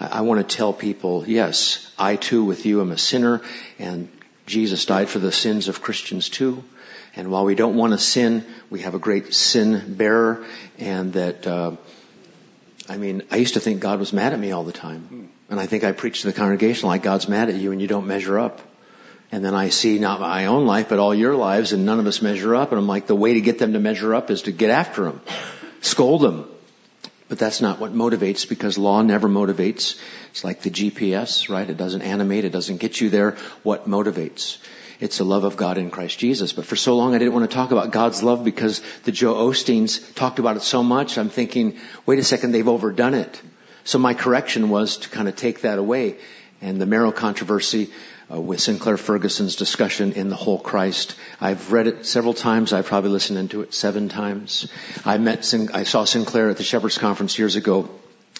I, 0.00 0.22
want 0.22 0.46
to 0.46 0.56
tell 0.56 0.72
people, 0.72 1.24
yes, 1.26 1.92
I 1.98 2.16
too 2.16 2.44
with 2.44 2.64
you 2.64 2.80
am 2.80 2.90
a 2.90 2.96
sinner 2.98 3.42
and 3.78 4.08
Jesus 4.46 4.86
died 4.86 5.10
for 5.10 5.18
the 5.18 5.30
sins 5.30 5.68
of 5.68 5.82
Christians 5.82 6.30
too. 6.30 6.64
And 7.14 7.30
while 7.30 7.44
we 7.44 7.54
don't 7.54 7.76
want 7.76 7.92
to 7.92 7.98
sin, 7.98 8.46
we 8.70 8.80
have 8.80 8.94
a 8.94 8.98
great 8.98 9.34
sin 9.34 9.94
bearer 9.94 10.44
and 10.78 11.12
that, 11.12 11.46
uh, 11.46 11.76
I 12.88 12.96
mean, 12.96 13.22
I 13.30 13.36
used 13.36 13.54
to 13.54 13.60
think 13.60 13.80
God 13.80 13.98
was 13.98 14.12
mad 14.12 14.32
at 14.32 14.40
me 14.40 14.52
all 14.52 14.64
the 14.64 14.72
time. 14.72 15.30
And 15.50 15.60
I 15.60 15.66
think 15.66 15.84
I 15.84 15.92
preach 15.92 16.22
to 16.22 16.28
the 16.28 16.32
congregation 16.32 16.88
like 16.88 17.02
God's 17.02 17.28
mad 17.28 17.50
at 17.50 17.56
you 17.56 17.72
and 17.72 17.80
you 17.80 17.86
don't 17.86 18.06
measure 18.06 18.38
up. 18.38 18.60
And 19.32 19.44
then 19.44 19.54
I 19.54 19.68
see 19.68 19.98
not 19.98 20.20
my 20.20 20.46
own 20.46 20.66
life, 20.66 20.88
but 20.88 20.98
all 20.98 21.14
your 21.14 21.36
lives 21.36 21.72
and 21.72 21.84
none 21.84 22.00
of 22.00 22.06
us 22.06 22.22
measure 22.22 22.56
up. 22.56 22.72
And 22.72 22.78
I'm 22.78 22.88
like, 22.88 23.06
the 23.06 23.14
way 23.14 23.34
to 23.34 23.40
get 23.40 23.58
them 23.58 23.74
to 23.74 23.80
measure 23.80 24.14
up 24.14 24.30
is 24.30 24.42
to 24.42 24.52
get 24.52 24.70
after 24.70 25.04
them. 25.04 25.20
Scold 25.82 26.22
them. 26.22 26.48
But 27.30 27.38
that's 27.38 27.60
not 27.60 27.78
what 27.78 27.94
motivates 27.94 28.46
because 28.46 28.76
law 28.76 29.02
never 29.02 29.28
motivates. 29.28 29.98
It's 30.32 30.42
like 30.42 30.62
the 30.62 30.70
GPS, 30.70 31.48
right? 31.48 31.70
It 31.70 31.76
doesn't 31.76 32.02
animate. 32.02 32.44
It 32.44 32.50
doesn't 32.50 32.78
get 32.78 33.00
you 33.00 33.08
there. 33.08 33.36
What 33.62 33.88
motivates? 33.88 34.58
It's 34.98 35.18
the 35.18 35.24
love 35.24 35.44
of 35.44 35.56
God 35.56 35.78
in 35.78 35.92
Christ 35.92 36.18
Jesus. 36.18 36.52
But 36.52 36.66
for 36.66 36.74
so 36.74 36.96
long 36.96 37.14
I 37.14 37.18
didn't 37.18 37.32
want 37.32 37.48
to 37.48 37.54
talk 37.54 37.70
about 37.70 37.92
God's 37.92 38.24
love 38.24 38.42
because 38.44 38.82
the 39.04 39.12
Joe 39.12 39.34
Osteens 39.34 40.12
talked 40.16 40.40
about 40.40 40.56
it 40.56 40.62
so 40.62 40.82
much. 40.82 41.18
I'm 41.18 41.28
thinking, 41.28 41.78
wait 42.04 42.18
a 42.18 42.24
second, 42.24 42.50
they've 42.50 42.66
overdone 42.66 43.14
it. 43.14 43.40
So 43.84 44.00
my 44.00 44.12
correction 44.12 44.68
was 44.68 44.96
to 44.96 45.08
kind 45.08 45.28
of 45.28 45.36
take 45.36 45.60
that 45.60 45.78
away. 45.78 46.16
And 46.60 46.80
the 46.80 46.86
Marrow 46.86 47.12
controversy 47.12 47.90
uh, 48.32 48.40
with 48.40 48.60
Sinclair 48.60 48.96
Ferguson's 48.96 49.56
discussion 49.56 50.12
in 50.12 50.28
the 50.28 50.36
whole 50.36 50.58
Christ. 50.58 51.16
I've 51.40 51.72
read 51.72 51.86
it 51.86 52.06
several 52.06 52.34
times. 52.34 52.72
I've 52.72 52.86
probably 52.86 53.10
listened 53.10 53.50
to 53.50 53.62
it 53.62 53.74
seven 53.74 54.08
times. 54.08 54.70
I 55.04 55.18
met, 55.18 55.44
Sin- 55.44 55.70
I 55.74 55.84
saw 55.84 56.04
Sinclair 56.04 56.50
at 56.50 56.56
the 56.56 56.62
Shepherds 56.62 56.98
Conference 56.98 57.38
years 57.38 57.56
ago 57.56 57.88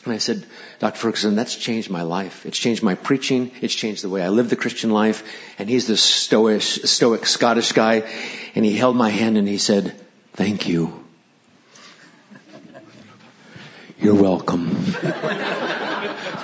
and 0.05 0.14
I 0.14 0.18
said, 0.18 0.46
Dr. 0.79 0.96
Ferguson, 0.96 1.37
that's 1.37 1.55
changed 1.55 1.90
my 1.90 2.03
life. 2.03 2.46
It's 2.46 2.59
changed 2.59 2.83
my 2.83 2.94
preaching. 2.94 3.50
It's 3.61 3.74
changed 3.74 4.03
the 4.03 4.09
way 4.09 4.22
I 4.22 4.31
live 4.31 4.48
the 4.48 4.57
Christian 4.57 4.90
life. 4.90 5.22
And 5.59 5.68
he's 5.68 5.87
this 5.87 6.03
stoic, 6.03 6.62
stoic 6.62 7.26
Scottish 7.26 7.72
guy. 7.72 8.11
And 8.55 8.64
he 8.64 8.74
held 8.74 8.96
my 8.96 9.11
hand 9.11 9.37
and 9.37 9.46
he 9.46 9.59
said, 9.59 9.94
thank 10.33 10.68
you. 10.68 11.05
You're 13.98 14.14
welcome. 14.14 14.74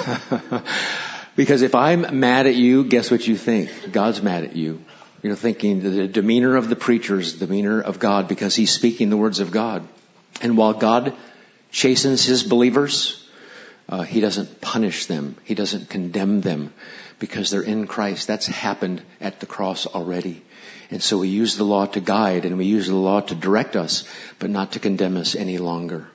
because 1.36 1.62
if 1.62 1.74
I'm 1.74 2.20
mad 2.20 2.46
at 2.46 2.54
you, 2.54 2.84
guess 2.84 3.10
what 3.10 3.26
you 3.26 3.36
think? 3.36 3.92
God's 3.92 4.22
mad 4.22 4.44
at 4.44 4.56
you. 4.56 4.84
You're 5.22 5.36
thinking 5.36 5.82
the 5.82 6.08
demeanor 6.08 6.56
of 6.56 6.68
the 6.68 6.76
preacher 6.76 7.18
is 7.20 7.38
the 7.38 7.46
demeanor 7.46 7.80
of 7.80 7.98
God 7.98 8.28
because 8.28 8.54
he's 8.54 8.72
speaking 8.72 9.10
the 9.10 9.16
words 9.16 9.40
of 9.40 9.50
God. 9.50 9.86
And 10.40 10.56
while 10.56 10.72
God 10.72 11.14
chastens 11.70 12.24
his 12.24 12.42
believers. 12.42 13.16
Uh, 13.88 14.02
he 14.02 14.20
doesn't 14.20 14.60
punish 14.60 15.06
them. 15.06 15.36
He 15.44 15.54
doesn't 15.54 15.88
condemn 15.88 16.40
them 16.40 16.72
because 17.18 17.50
they're 17.50 17.62
in 17.62 17.86
Christ. 17.86 18.28
That's 18.28 18.46
happened 18.46 19.02
at 19.20 19.40
the 19.40 19.46
cross 19.46 19.86
already. 19.86 20.42
And 20.90 21.02
so 21.02 21.18
we 21.18 21.28
use 21.28 21.56
the 21.56 21.64
law 21.64 21.86
to 21.86 22.00
guide 22.00 22.44
and 22.44 22.56
we 22.56 22.66
use 22.66 22.86
the 22.86 22.94
law 22.94 23.20
to 23.20 23.34
direct 23.34 23.76
us, 23.76 24.04
but 24.38 24.50
not 24.50 24.72
to 24.72 24.78
condemn 24.78 25.16
us 25.16 25.34
any 25.34 25.58
longer. 25.58 26.08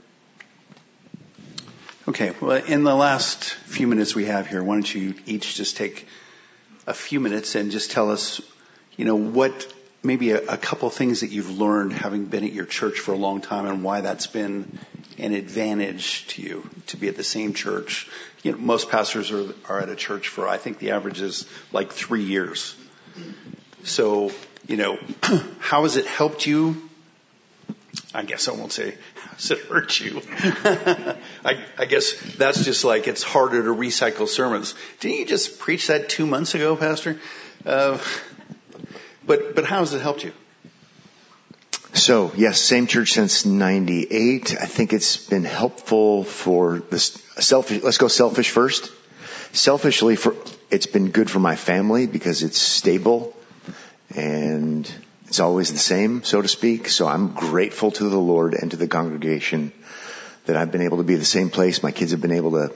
Okay, 2.07 2.33
well, 2.39 2.63
in 2.63 2.83
the 2.83 2.93
last 2.93 3.43
few 3.45 3.87
minutes 3.87 4.13
we 4.13 4.25
have 4.25 4.45
here, 4.45 4.63
why 4.63 4.75
don't 4.75 4.93
you 4.93 5.15
each 5.25 5.55
just 5.55 5.75
take 5.75 6.07
a 6.85 6.93
few 6.93 7.19
minutes 7.19 7.55
and 7.55 7.71
just 7.71 7.89
tell 7.89 8.11
us, 8.11 8.41
you 8.95 9.05
know, 9.05 9.15
what 9.15 9.73
maybe 10.03 10.29
a, 10.29 10.39
a 10.45 10.55
couple 10.55 10.87
things 10.91 11.21
that 11.21 11.31
you've 11.31 11.57
learned 11.57 11.93
having 11.93 12.25
been 12.25 12.43
at 12.43 12.53
your 12.53 12.67
church 12.67 12.99
for 12.99 13.13
a 13.13 13.17
long 13.17 13.41
time 13.41 13.65
and 13.65 13.83
why 13.83 14.01
that's 14.01 14.27
been 14.27 14.77
an 15.17 15.33
advantage 15.33 16.27
to 16.27 16.43
you 16.43 16.69
to 16.85 16.97
be 16.97 17.07
at 17.07 17.15
the 17.15 17.23
same 17.23 17.55
church. 17.55 18.07
You 18.43 18.51
know, 18.51 18.59
most 18.59 18.91
pastors 18.91 19.31
are, 19.31 19.55
are 19.67 19.79
at 19.79 19.89
a 19.89 19.95
church 19.95 20.27
for, 20.27 20.47
I 20.47 20.57
think 20.57 20.77
the 20.77 20.91
average 20.91 21.21
is 21.21 21.47
like 21.71 21.91
three 21.91 22.23
years. 22.23 22.75
So, 23.83 24.31
you 24.67 24.77
know, 24.77 24.99
how 25.59 25.83
has 25.83 25.97
it 25.97 26.05
helped 26.05 26.45
you? 26.45 26.87
I 28.15 28.23
guess 28.23 28.47
I 28.47 28.54
won't 28.54 28.71
say, 28.71 28.95
has 29.34 29.51
it 29.51 29.60
hurt 29.65 29.99
you? 29.99 30.21
I, 31.43 31.60
I 31.78 31.84
guess 31.84 32.13
that's 32.38 32.63
just 32.63 32.86
like 32.86 33.10
it's 33.10 33.23
harder 33.23 33.62
to 33.63 33.69
recycle 33.69 34.25
sermons. 34.25 34.73
Didn't 35.01 35.17
you 35.17 35.25
just 35.25 35.60
preach 35.60 35.88
that 35.88 36.08
two 36.08 36.25
months 36.25 36.56
ago, 36.56 36.78
Pastor? 36.78 37.19
Uh, 37.65 37.99
but, 39.25 39.54
but 39.54 39.65
how 39.65 39.80
has 39.80 39.93
it 39.93 40.01
helped 40.01 40.23
you? 40.23 40.32
So 41.93 42.32
yes, 42.38 42.62
same 42.62 42.88
church 42.88 43.12
since 43.12 43.45
98. 43.45 44.56
I 44.62 44.65
think 44.65 44.93
it's 44.93 45.17
been 45.17 45.43
helpful 45.43 46.23
for 46.23 46.80
this 46.80 47.21
selfish, 47.38 47.84
let's 47.84 47.97
go 47.97 48.08
selfish 48.08 48.49
first. 48.49 48.93
Selfishly 49.51 50.15
for, 50.15 50.36
it's 50.71 50.88
been 50.88 51.12
good 51.12 51.30
for 51.30 51.39
my 51.39 51.58
family 51.58 52.08
because 52.08 52.43
it's 52.43 52.60
stable 52.60 53.36
and 54.15 54.89
it's 55.27 55.39
always 55.39 55.71
the 55.71 55.79
same, 55.79 56.23
so 56.23 56.41
to 56.41 56.47
speak. 56.47 56.89
So 56.89 57.07
I'm 57.07 57.33
grateful 57.33 57.91
to 57.91 58.09
the 58.09 58.17
Lord 58.17 58.53
and 58.53 58.71
to 58.71 58.77
the 58.77 58.88
congregation 58.88 59.71
that 60.45 60.55
I've 60.55 60.71
been 60.71 60.83
able 60.83 60.97
to 60.97 61.03
be 61.03 61.15
the 61.15 61.25
same 61.25 61.49
place. 61.49 61.81
My 61.81 61.91
kids 61.91 62.11
have 62.11 62.21
been 62.21 62.31
able 62.31 62.51
to 62.51 62.71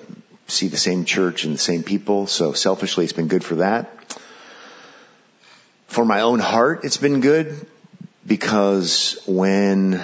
see 0.48 0.68
the 0.68 0.78
same 0.78 1.06
church 1.06 1.44
and 1.44 1.54
the 1.54 1.60
same 1.60 1.84
people. 1.84 2.28
So 2.28 2.54
selfishly, 2.54 3.04
it's 3.04 3.14
been 3.14 3.28
good 3.28 3.44
for 3.44 3.56
that. 3.56 3.90
For 5.88 6.06
my 6.06 6.22
own 6.22 6.40
heart, 6.40 6.86
it's 6.86 6.98
been 6.98 7.20
good 7.20 7.68
because 8.26 9.22
when 9.26 10.04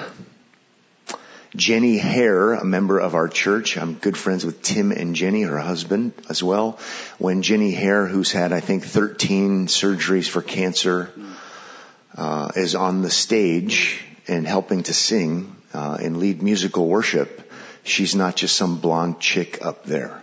Jenny 1.55 1.97
Hare, 1.97 2.53
a 2.53 2.65
member 2.65 2.99
of 2.99 3.15
our 3.15 3.27
church, 3.27 3.77
I'm 3.77 3.93
good 3.93 4.17
friends 4.17 4.45
with 4.45 4.61
Tim 4.61 4.91
and 4.91 5.15
Jenny, 5.15 5.43
her 5.43 5.59
husband 5.59 6.13
as 6.29 6.43
well. 6.43 6.79
When 7.17 7.43
Jenny 7.43 7.71
Hare, 7.71 8.05
who's 8.05 8.31
had 8.31 8.51
I 8.51 8.59
think 8.59 8.83
13 8.83 9.67
surgeries 9.67 10.27
for 10.27 10.41
cancer, 10.41 11.11
uh, 12.15 12.51
is 12.55 12.75
on 12.75 13.01
the 13.01 13.09
stage 13.11 14.03
and 14.27 14.47
helping 14.47 14.83
to 14.83 14.93
sing 14.93 15.55
uh, 15.73 15.97
and 16.01 16.17
lead 16.17 16.41
musical 16.41 16.87
worship, 16.87 17.51
she's 17.83 18.15
not 18.15 18.35
just 18.35 18.55
some 18.55 18.79
blonde 18.79 19.19
chick 19.19 19.63
up 19.63 19.83
there. 19.83 20.21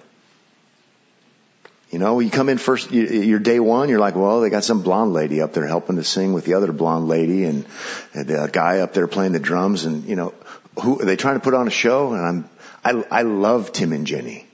You 1.90 1.98
know, 1.98 2.20
you 2.20 2.30
come 2.30 2.48
in 2.48 2.56
first, 2.56 2.90
you're 2.90 3.38
day 3.38 3.60
one, 3.60 3.90
you're 3.90 4.00
like, 4.00 4.16
well, 4.16 4.40
they 4.40 4.48
got 4.48 4.64
some 4.64 4.82
blonde 4.82 5.12
lady 5.12 5.42
up 5.42 5.52
there 5.52 5.66
helping 5.66 5.96
to 5.96 6.04
sing 6.04 6.32
with 6.32 6.46
the 6.46 6.54
other 6.54 6.72
blonde 6.72 7.06
lady 7.06 7.44
and 7.44 7.66
the 8.14 8.48
guy 8.50 8.78
up 8.78 8.94
there 8.94 9.06
playing 9.06 9.32
the 9.32 9.38
drums 9.38 9.84
and, 9.84 10.04
you 10.04 10.16
know, 10.16 10.32
who, 10.80 11.02
are 11.02 11.04
they 11.04 11.16
trying 11.16 11.34
to 11.34 11.40
put 11.40 11.52
on 11.52 11.68
a 11.68 11.70
show? 11.70 12.14
And 12.14 12.24
I'm, 12.24 13.04
I, 13.10 13.18
I 13.18 13.22
love 13.22 13.72
Tim 13.72 13.92
and 13.92 14.06
Jenny 14.06 14.46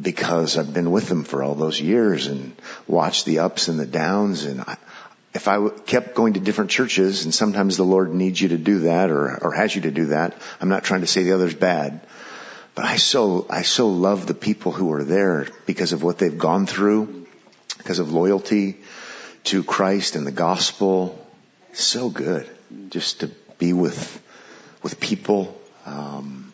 because 0.00 0.56
I've 0.56 0.72
been 0.72 0.90
with 0.90 1.10
them 1.10 1.24
for 1.24 1.42
all 1.42 1.54
those 1.54 1.78
years 1.78 2.26
and 2.26 2.56
watched 2.86 3.26
the 3.26 3.40
ups 3.40 3.68
and 3.68 3.78
the 3.78 3.86
downs 3.86 4.44
and 4.44 4.62
I, 4.62 4.78
if 5.34 5.48
I 5.48 5.68
kept 5.68 6.14
going 6.14 6.34
to 6.34 6.40
different 6.40 6.70
churches 6.70 7.24
and 7.24 7.34
sometimes 7.34 7.76
the 7.76 7.84
Lord 7.84 8.12
needs 8.12 8.40
you 8.40 8.48
to 8.48 8.58
do 8.58 8.80
that 8.80 9.10
or, 9.10 9.38
or 9.42 9.52
has 9.52 9.74
you 9.74 9.82
to 9.82 9.90
do 9.90 10.06
that, 10.06 10.34
I'm 10.60 10.68
not 10.68 10.84
trying 10.84 11.00
to 11.00 11.06
say 11.06 11.22
the 11.22 11.32
other's 11.32 11.54
bad, 11.54 12.00
but 12.74 12.84
I 12.84 12.96
so, 12.96 13.46
I 13.48 13.62
so 13.62 13.88
love 13.88 14.26
the 14.26 14.34
people 14.34 14.72
who 14.72 14.92
are 14.92 15.04
there 15.04 15.46
because 15.66 15.92
of 15.92 16.02
what 16.02 16.18
they've 16.18 16.36
gone 16.36 16.66
through, 16.66 17.26
because 17.78 17.98
of 17.98 18.12
loyalty 18.12 18.78
to 19.44 19.62
Christ 19.62 20.16
and 20.16 20.26
the 20.26 20.32
gospel. 20.32 21.18
So 21.72 22.10
good 22.10 22.48
just 22.90 23.20
to 23.20 23.28
be 23.58 23.72
with, 23.72 24.22
with 24.82 25.00
people. 25.00 25.58
Um, 25.86 26.52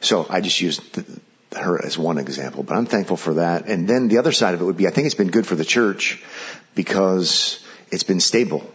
so 0.00 0.26
I 0.28 0.40
just 0.40 0.60
used 0.60 0.94
the, 0.94 1.20
her 1.58 1.84
as 1.84 1.98
one 1.98 2.18
example, 2.18 2.62
but 2.62 2.76
I'm 2.76 2.86
thankful 2.86 3.16
for 3.16 3.34
that. 3.34 3.66
And 3.66 3.88
then 3.88 4.08
the 4.08 4.18
other 4.18 4.32
side 4.32 4.54
of 4.54 4.60
it 4.60 4.64
would 4.64 4.76
be, 4.76 4.86
I 4.86 4.90
think 4.90 5.06
it's 5.06 5.14
been 5.14 5.30
good 5.30 5.46
for 5.46 5.54
the 5.54 5.64
church 5.64 6.22
because 6.74 7.64
it's 7.90 8.02
been 8.02 8.20
stable. 8.20 8.70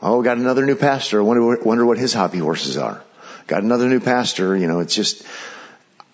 Oh, 0.00 0.22
got 0.22 0.38
another 0.38 0.64
new 0.64 0.76
pastor. 0.76 1.20
I 1.20 1.22
wonder, 1.22 1.60
wonder 1.62 1.84
what 1.84 1.98
his 1.98 2.14
hobby 2.14 2.38
horses 2.38 2.76
are 2.76 3.02
got 3.48 3.62
another 3.62 3.88
new 3.88 3.98
pastor. 3.98 4.56
You 4.56 4.68
know, 4.68 4.78
it's 4.78 4.94
just, 4.94 5.26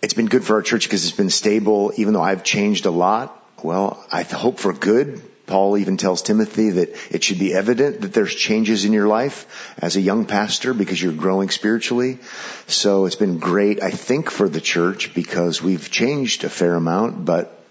it's 0.03 0.15
been 0.15 0.27
good 0.27 0.45
for 0.45 0.55
our 0.55 0.63
church 0.63 0.85
because 0.85 1.05
it's 1.05 1.17
been 1.17 1.31
stable, 1.31 1.93
even 1.97 2.15
though 2.15 2.23
I've 2.23 2.45
changed 2.45 2.87
a 2.87 2.91
lot. 2.91 3.39
Well, 3.63 4.03
I 4.11 4.23
hope 4.23 4.59
for 4.59 4.73
good 4.73 5.23
Paul 5.47 5.77
even 5.77 5.99
tells 5.99 6.23
Timothy 6.23 6.71
that 6.71 7.15
it 7.15 7.23
should 7.23 7.39
be 7.39 7.53
evident 7.53 8.01
that 8.01 8.15
there's 8.15 8.35
changes 8.35 8.87
in 8.87 8.95
your 8.95 9.07
life 9.07 9.75
as 9.79 9.97
a 9.97 10.01
young 10.01 10.25
pastor 10.25 10.73
because 10.73 11.03
you're 11.03 11.13
growing 11.13 11.51
spiritually. 11.51 12.19
So 12.67 13.05
it's 13.05 13.17
been 13.17 13.39
great, 13.39 13.83
I 13.83 13.91
think, 13.91 14.31
for 14.31 14.49
the 14.49 14.61
church 14.61 15.13
because 15.13 15.61
we've 15.61 15.91
changed 15.91 16.45
a 16.45 16.49
fair 16.49 16.75
amount, 16.75 17.27
but 17.27 17.63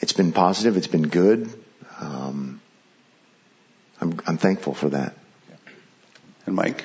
it's 0.00 0.14
been 0.14 0.32
positive. 0.32 0.78
It's 0.78 0.86
been 0.86 1.08
good. 1.08 1.52
Um, 2.00 2.60
I'm, 4.00 4.20
I'm 4.26 4.36
thankful 4.36 4.74
for 4.74 4.90
that. 4.90 5.14
And 6.46 6.54
Mike? 6.54 6.84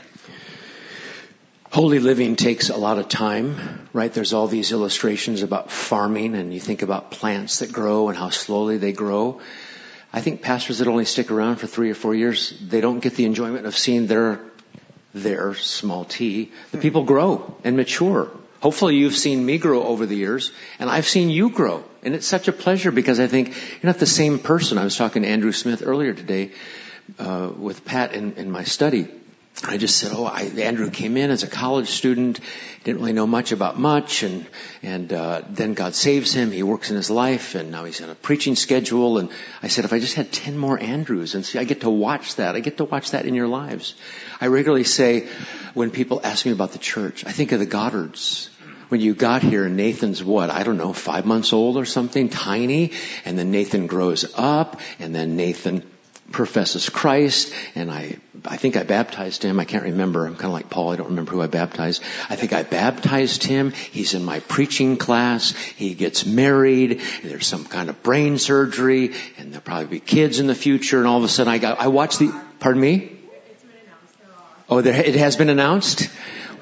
Holy 1.72 2.00
living 2.00 2.36
takes 2.36 2.70
a 2.70 2.76
lot 2.76 3.00
of 3.00 3.08
time, 3.08 3.88
right? 3.94 4.12
There's 4.12 4.34
all 4.34 4.48
these 4.48 4.74
illustrations 4.74 5.42
about 5.42 5.72
farming 5.72 6.36
and 6.36 6.54
you 6.54 6.60
think 6.60 6.82
about 6.82 7.12
plants 7.12 7.60
that 7.60 7.72
grow 7.72 8.10
and 8.10 8.18
how 8.18 8.30
slowly 8.30 8.78
they 8.78 8.92
grow. 8.92 9.40
I 10.12 10.20
think 10.20 10.42
pastors 10.42 10.80
that 10.80 10.90
only 10.90 11.06
stick 11.06 11.32
around 11.32 11.58
for 11.58 11.68
three 11.68 11.90
or 11.90 11.96
four 11.96 12.14
years, 12.14 12.54
they 12.62 12.82
don't 12.82 13.00
get 13.00 13.16
the 13.16 13.24
enjoyment 13.24 13.66
of 13.66 13.78
seeing 13.78 14.08
their, 14.08 14.42
their 15.14 15.56
small 15.56 16.04
t. 16.04 16.52
The 16.72 16.78
people 16.78 17.04
grow 17.04 17.56
and 17.64 17.78
mature. 17.78 18.30
Hopefully 18.62 18.96
you've 18.96 19.16
seen 19.16 19.46
me 19.46 19.58
grow 19.58 19.84
over 19.84 20.06
the 20.06 20.16
years 20.16 20.52
and 20.80 20.90
I've 20.90 21.08
seen 21.08 21.30
you 21.30 21.50
grow. 21.50 21.84
And 22.04 22.16
it's 22.16 22.28
such 22.28 22.48
a 22.48 22.52
pleasure 22.52 22.92
because 22.92 23.20
I 23.20 23.28
think 23.28 23.50
you're 23.50 23.92
not 23.92 24.00
the 24.00 24.06
same 24.06 24.40
person. 24.40 24.78
I 24.78 24.84
was 24.84 24.96
talking 24.96 25.24
to 25.24 25.28
Andrew 25.28 25.52
Smith 25.52 25.84
earlier 25.86 26.14
today, 26.14 26.52
uh, 27.20 27.52
with 27.58 27.84
Pat 27.86 28.14
in, 28.14 28.34
in 28.34 28.52
my 28.52 28.64
study 28.64 29.08
I 29.64 29.78
just 29.78 29.98
said, 29.98 30.12
"Oh, 30.14 30.26
I, 30.26 30.44
Andrew 30.44 30.90
came 30.90 31.18
in 31.18 31.30
as 31.30 31.44
a 31.44 31.48
college 31.48 31.90
student, 31.90 32.40
didn't 32.84 33.00
really 33.00 33.14
know 33.14 33.28
much 33.28 33.52
about 33.52 33.78
much, 33.78 34.24
and 34.24 34.48
and 34.82 35.14
uh, 35.14 35.42
then 35.48 35.76
God 35.76 35.94
saves 35.94 36.34
him. 36.34 36.52
He 36.52 36.64
works 36.64 36.90
in 36.90 36.96
his 36.96 37.12
life, 37.12 37.54
and 37.54 37.70
now 37.70 37.84
he's 37.84 38.02
on 38.02 38.10
a 38.10 38.16
preaching 38.16 38.56
schedule." 38.56 39.20
And 39.20 39.30
I 39.62 39.68
said, 39.68 39.86
"If 39.86 39.94
I 39.94 40.00
just 40.00 40.16
had 40.16 40.32
ten 40.32 40.58
more 40.58 40.82
Andrews, 40.82 41.36
and 41.36 41.46
see, 41.46 41.60
I 41.60 41.66
get 41.66 41.82
to 41.82 41.92
watch 41.92 42.38
that. 42.38 42.56
I 42.56 42.60
get 42.60 42.78
to 42.78 42.86
watch 42.86 43.12
that 43.12 43.26
in 43.26 43.36
your 43.36 43.48
lives." 43.48 43.94
I 44.40 44.48
regularly 44.48 44.86
say, 44.86 45.28
when 45.76 45.92
people 45.92 46.22
ask 46.24 46.46
me 46.46 46.54
about 46.54 46.72
the 46.72 46.80
church, 46.80 47.24
I 47.26 47.32
think 47.32 47.52
of 47.52 47.60
the 47.60 47.68
Goddards. 47.68 48.50
When 48.92 49.00
you 49.00 49.14
got 49.14 49.42
here, 49.42 49.70
Nathan's 49.70 50.22
what? 50.22 50.50
I 50.50 50.64
don't 50.64 50.76
know, 50.76 50.92
five 50.92 51.26
months 51.26 51.54
old 51.54 51.78
or 51.78 51.86
something, 51.86 52.28
tiny, 52.28 52.92
and 53.24 53.40
then 53.40 53.50
Nathan 53.50 53.88
grows 53.88 54.30
up, 54.36 54.82
and 55.00 55.16
then 55.16 55.38
Nathan 55.38 55.90
professes 56.34 56.90
Christ, 56.90 57.54
and 57.74 57.90
I, 57.90 58.18
I 58.44 58.58
think 58.58 58.76
I 58.76 58.84
baptized 58.84 59.44
him. 59.44 59.62
I 59.62 59.64
can't 59.64 59.86
remember. 59.86 60.26
I'm 60.26 60.34
kind 60.34 60.48
of 60.48 60.52
like 60.52 60.70
Paul. 60.70 60.92
I 60.92 60.98
don't 60.98 61.08
remember 61.08 61.32
who 61.32 61.42
I 61.42 61.48
baptized. 61.48 62.04
I 62.30 62.36
think 62.36 62.52
I 62.52 62.64
baptized 62.64 63.46
him. 63.46 63.72
He's 63.72 64.14
in 64.14 64.26
my 64.26 64.42
preaching 64.42 64.98
class. 64.98 65.56
He 65.56 65.94
gets 65.94 66.26
married. 66.26 67.00
there's 67.24 67.48
some 67.48 67.64
kind 67.64 67.90
of 67.90 68.04
brain 68.04 68.40
surgery, 68.40 69.14
and 69.38 69.54
there'll 69.54 69.62
probably 69.62 69.86
be 69.86 70.00
kids 70.02 70.42
in 70.42 70.48
the 70.48 70.56
future. 70.56 70.98
And 70.98 71.08
all 71.08 71.18
of 71.18 71.24
a 71.24 71.30
sudden, 71.30 71.54
I 71.54 71.60
got, 71.60 71.80
I 71.80 71.88
watched 71.88 72.20
the. 72.20 72.38
Pardon 72.60 72.82
me. 72.82 73.20
Oh, 74.68 74.82
there, 74.82 75.02
it 75.02 75.16
has 75.16 75.38
been 75.38 75.50
announced. 75.50 76.10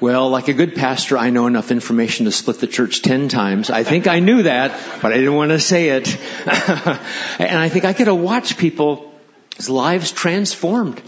Well, 0.00 0.30
like 0.30 0.48
a 0.48 0.54
good 0.54 0.74
pastor, 0.74 1.18
I 1.18 1.28
know 1.28 1.46
enough 1.46 1.70
information 1.70 2.24
to 2.24 2.32
split 2.32 2.58
the 2.58 2.66
church 2.66 3.02
ten 3.02 3.28
times. 3.28 3.68
I 3.68 3.84
think 3.84 4.06
I 4.06 4.20
knew 4.20 4.44
that, 4.44 4.72
but 5.02 5.12
I 5.12 5.16
didn't 5.18 5.34
want 5.34 5.50
to 5.50 5.60
say 5.60 5.90
it. 5.90 6.08
and 6.46 7.58
I 7.58 7.68
think 7.68 7.84
I 7.84 7.92
get 7.92 8.06
to 8.06 8.14
watch 8.14 8.56
people's 8.56 9.68
lives 9.68 10.10
transformed. 10.10 11.02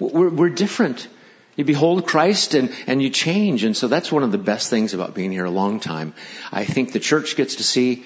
We're, 0.00 0.28
we're 0.28 0.48
different. 0.48 1.06
You 1.54 1.64
behold 1.64 2.06
Christ 2.06 2.54
and, 2.54 2.74
and 2.88 3.00
you 3.00 3.10
change. 3.10 3.62
And 3.62 3.76
so 3.76 3.86
that's 3.86 4.10
one 4.10 4.24
of 4.24 4.32
the 4.32 4.38
best 4.38 4.70
things 4.70 4.92
about 4.92 5.14
being 5.14 5.30
here 5.30 5.44
a 5.44 5.50
long 5.50 5.78
time. 5.78 6.12
I 6.50 6.64
think 6.64 6.92
the 6.92 6.98
church 6.98 7.36
gets 7.36 7.56
to 7.56 7.62
see 7.62 8.04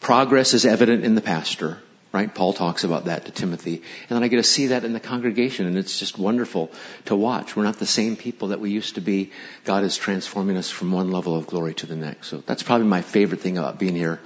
progress 0.00 0.52
is 0.52 0.66
evident 0.66 1.04
in 1.04 1.14
the 1.14 1.22
pastor, 1.22 1.78
right? 2.12 2.32
Paul 2.32 2.52
talks 2.52 2.84
about 2.84 3.06
that 3.06 3.24
to 3.24 3.32
Timothy. 3.32 3.76
And 3.76 4.16
then 4.16 4.22
I 4.22 4.28
get 4.28 4.36
to 4.36 4.42
see 4.42 4.68
that 4.68 4.84
in 4.84 4.92
the 4.92 5.00
congregation 5.00 5.66
and 5.66 5.78
it's 5.78 5.98
just 5.98 6.18
wonderful 6.18 6.70
to 7.06 7.16
watch. 7.16 7.56
We're 7.56 7.64
not 7.64 7.78
the 7.78 7.86
same 7.86 8.16
people 8.16 8.48
that 8.48 8.60
we 8.60 8.70
used 8.70 8.96
to 8.96 9.00
be. 9.00 9.32
God 9.64 9.82
is 9.82 9.96
transforming 9.96 10.58
us 10.58 10.70
from 10.70 10.92
one 10.92 11.10
level 11.10 11.36
of 11.36 11.46
glory 11.46 11.74
to 11.74 11.86
the 11.86 11.96
next. 11.96 12.28
So 12.28 12.38
that's 12.38 12.62
probably 12.62 12.86
my 12.86 13.00
favorite 13.00 13.40
thing 13.40 13.56
about 13.56 13.78
being 13.78 13.96
here 13.96 14.20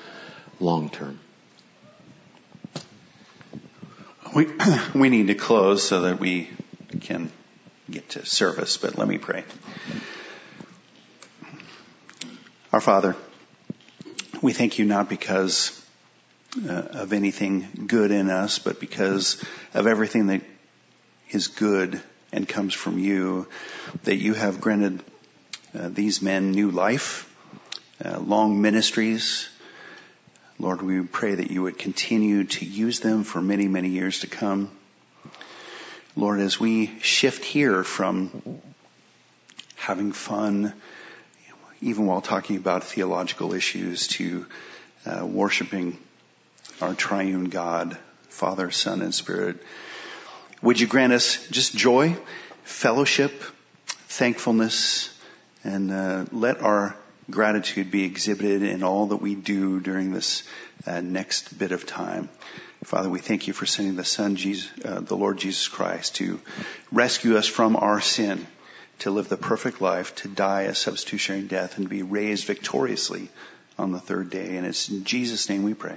long 0.59 0.90
term. 0.90 1.20
We, 4.35 4.49
we 4.94 5.09
need 5.09 5.29
to 5.29 5.35
close 5.35 5.87
so 5.87 6.03
that 6.03 6.18
we 6.18 6.51
can 7.01 7.31
get 7.88 8.11
to 8.11 8.27
service, 8.27 8.77
but 8.79 8.99
let 8.99 9.07
me 9.07 9.18
pray. 9.18 9.44
Our 12.72 12.81
Father, 12.81 13.14
we 14.42 14.53
thank 14.53 14.79
you 14.79 14.85
not 14.85 15.09
because 15.09 15.86
uh, 16.69 16.73
of 16.73 17.12
anything 17.12 17.87
good 17.87 18.11
in 18.11 18.31
us, 18.31 18.59
but 18.59 18.81
because 18.81 19.42
of 19.75 19.87
everything 19.87 20.29
that 20.29 20.42
is 21.31 21.49
good 21.49 22.01
and 22.33 22.49
comes 22.49 22.75
from 22.75 22.99
you, 22.99 23.49
that 24.05 24.16
you 24.16 24.35
have 24.35 24.61
granted 24.61 25.03
uh, 25.79 25.88
these 25.88 26.23
men 26.23 26.53
new 26.53 26.71
life, 26.71 27.33
uh, 28.05 28.19
long 28.19 28.61
ministries, 28.61 29.49
Lord, 30.59 30.81
we 30.81 31.03
pray 31.03 31.35
that 31.35 31.51
you 31.51 31.62
would 31.62 31.79
continue 31.79 32.45
to 32.45 32.64
use 32.64 33.01
them 33.01 33.25
for 33.25 33.42
many, 33.42 33.69
many 33.69 33.90
years 33.90 34.21
to 34.21 34.27
come. 34.27 34.71
Lord, 36.16 36.40
as 36.40 36.59
we 36.59 36.99
shift 37.01 37.45
here 37.45 37.85
from 37.85 38.61
having 39.75 40.12
fun, 40.12 40.73
even 41.83 42.07
while 42.07 42.23
talking 42.23 42.57
about 42.57 42.85
theological 42.85 43.53
issues, 43.53 44.07
to 44.09 44.47
uh, 45.05 45.27
worshiping 45.27 45.99
our 46.81 46.95
triune 46.95 47.45
God, 47.45 47.97
Father, 48.29 48.71
Son, 48.71 49.03
and 49.03 49.15
Spirit, 49.15 49.57
would 50.62 50.81
you 50.81 50.87
grant 50.87 51.12
us 51.12 51.47
just 51.49 51.77
joy, 51.77 52.17
fellowship, 52.65 53.43
thankfulness, 54.09 55.12
and 55.65 55.91
uh, 55.91 56.25
let 56.33 56.61
our 56.61 56.97
gratitude 57.31 57.91
be 57.91 58.05
exhibited 58.05 58.62
in 58.62 58.83
all 58.83 59.07
that 59.07 59.17
we 59.17 59.35
do 59.35 59.81
during 59.81 60.12
this 60.12 60.45
uh, 60.87 61.01
next 61.01 61.59
bit 61.59 61.73
of 61.73 61.87
time. 61.87 62.29
Father, 62.85 63.09
we 63.09 63.19
thank 63.19 63.47
you 63.47 63.53
for 63.53 63.67
sending 63.67 63.97
the 63.97 64.05
Son, 64.05 64.37
Jesus, 64.37 64.71
uh, 64.85 65.01
the 65.01 65.17
Lord 65.17 65.39
Jesus 65.39 65.67
Christ, 65.67 66.17
to 66.17 66.41
rescue 66.93 67.37
us 67.37 67.47
from 67.47 67.75
our 67.75 68.01
sin, 68.01 68.47
to 69.01 69.11
live 69.11 69.29
the 69.29 69.37
perfect 69.37 69.81
life, 69.81 70.15
to 70.17 70.29
die 70.29 70.62
a 70.62 70.75
substitutionary 70.75 71.43
death, 71.47 71.79
and 71.79 71.89
be 71.89 72.03
raised 72.03 72.47
victoriously 72.47 73.29
on 73.79 73.93
the 73.93 73.99
third 73.99 74.31
day. 74.31 74.57
And 74.57 74.67
it's 74.67 74.89
in 74.89 75.05
Jesus' 75.05 75.49
name 75.49 75.65
we 75.65 75.75
pray. 75.75 75.97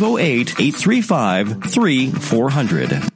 508 0.01 0.55
835 0.59 1.61
3400. 1.61 3.10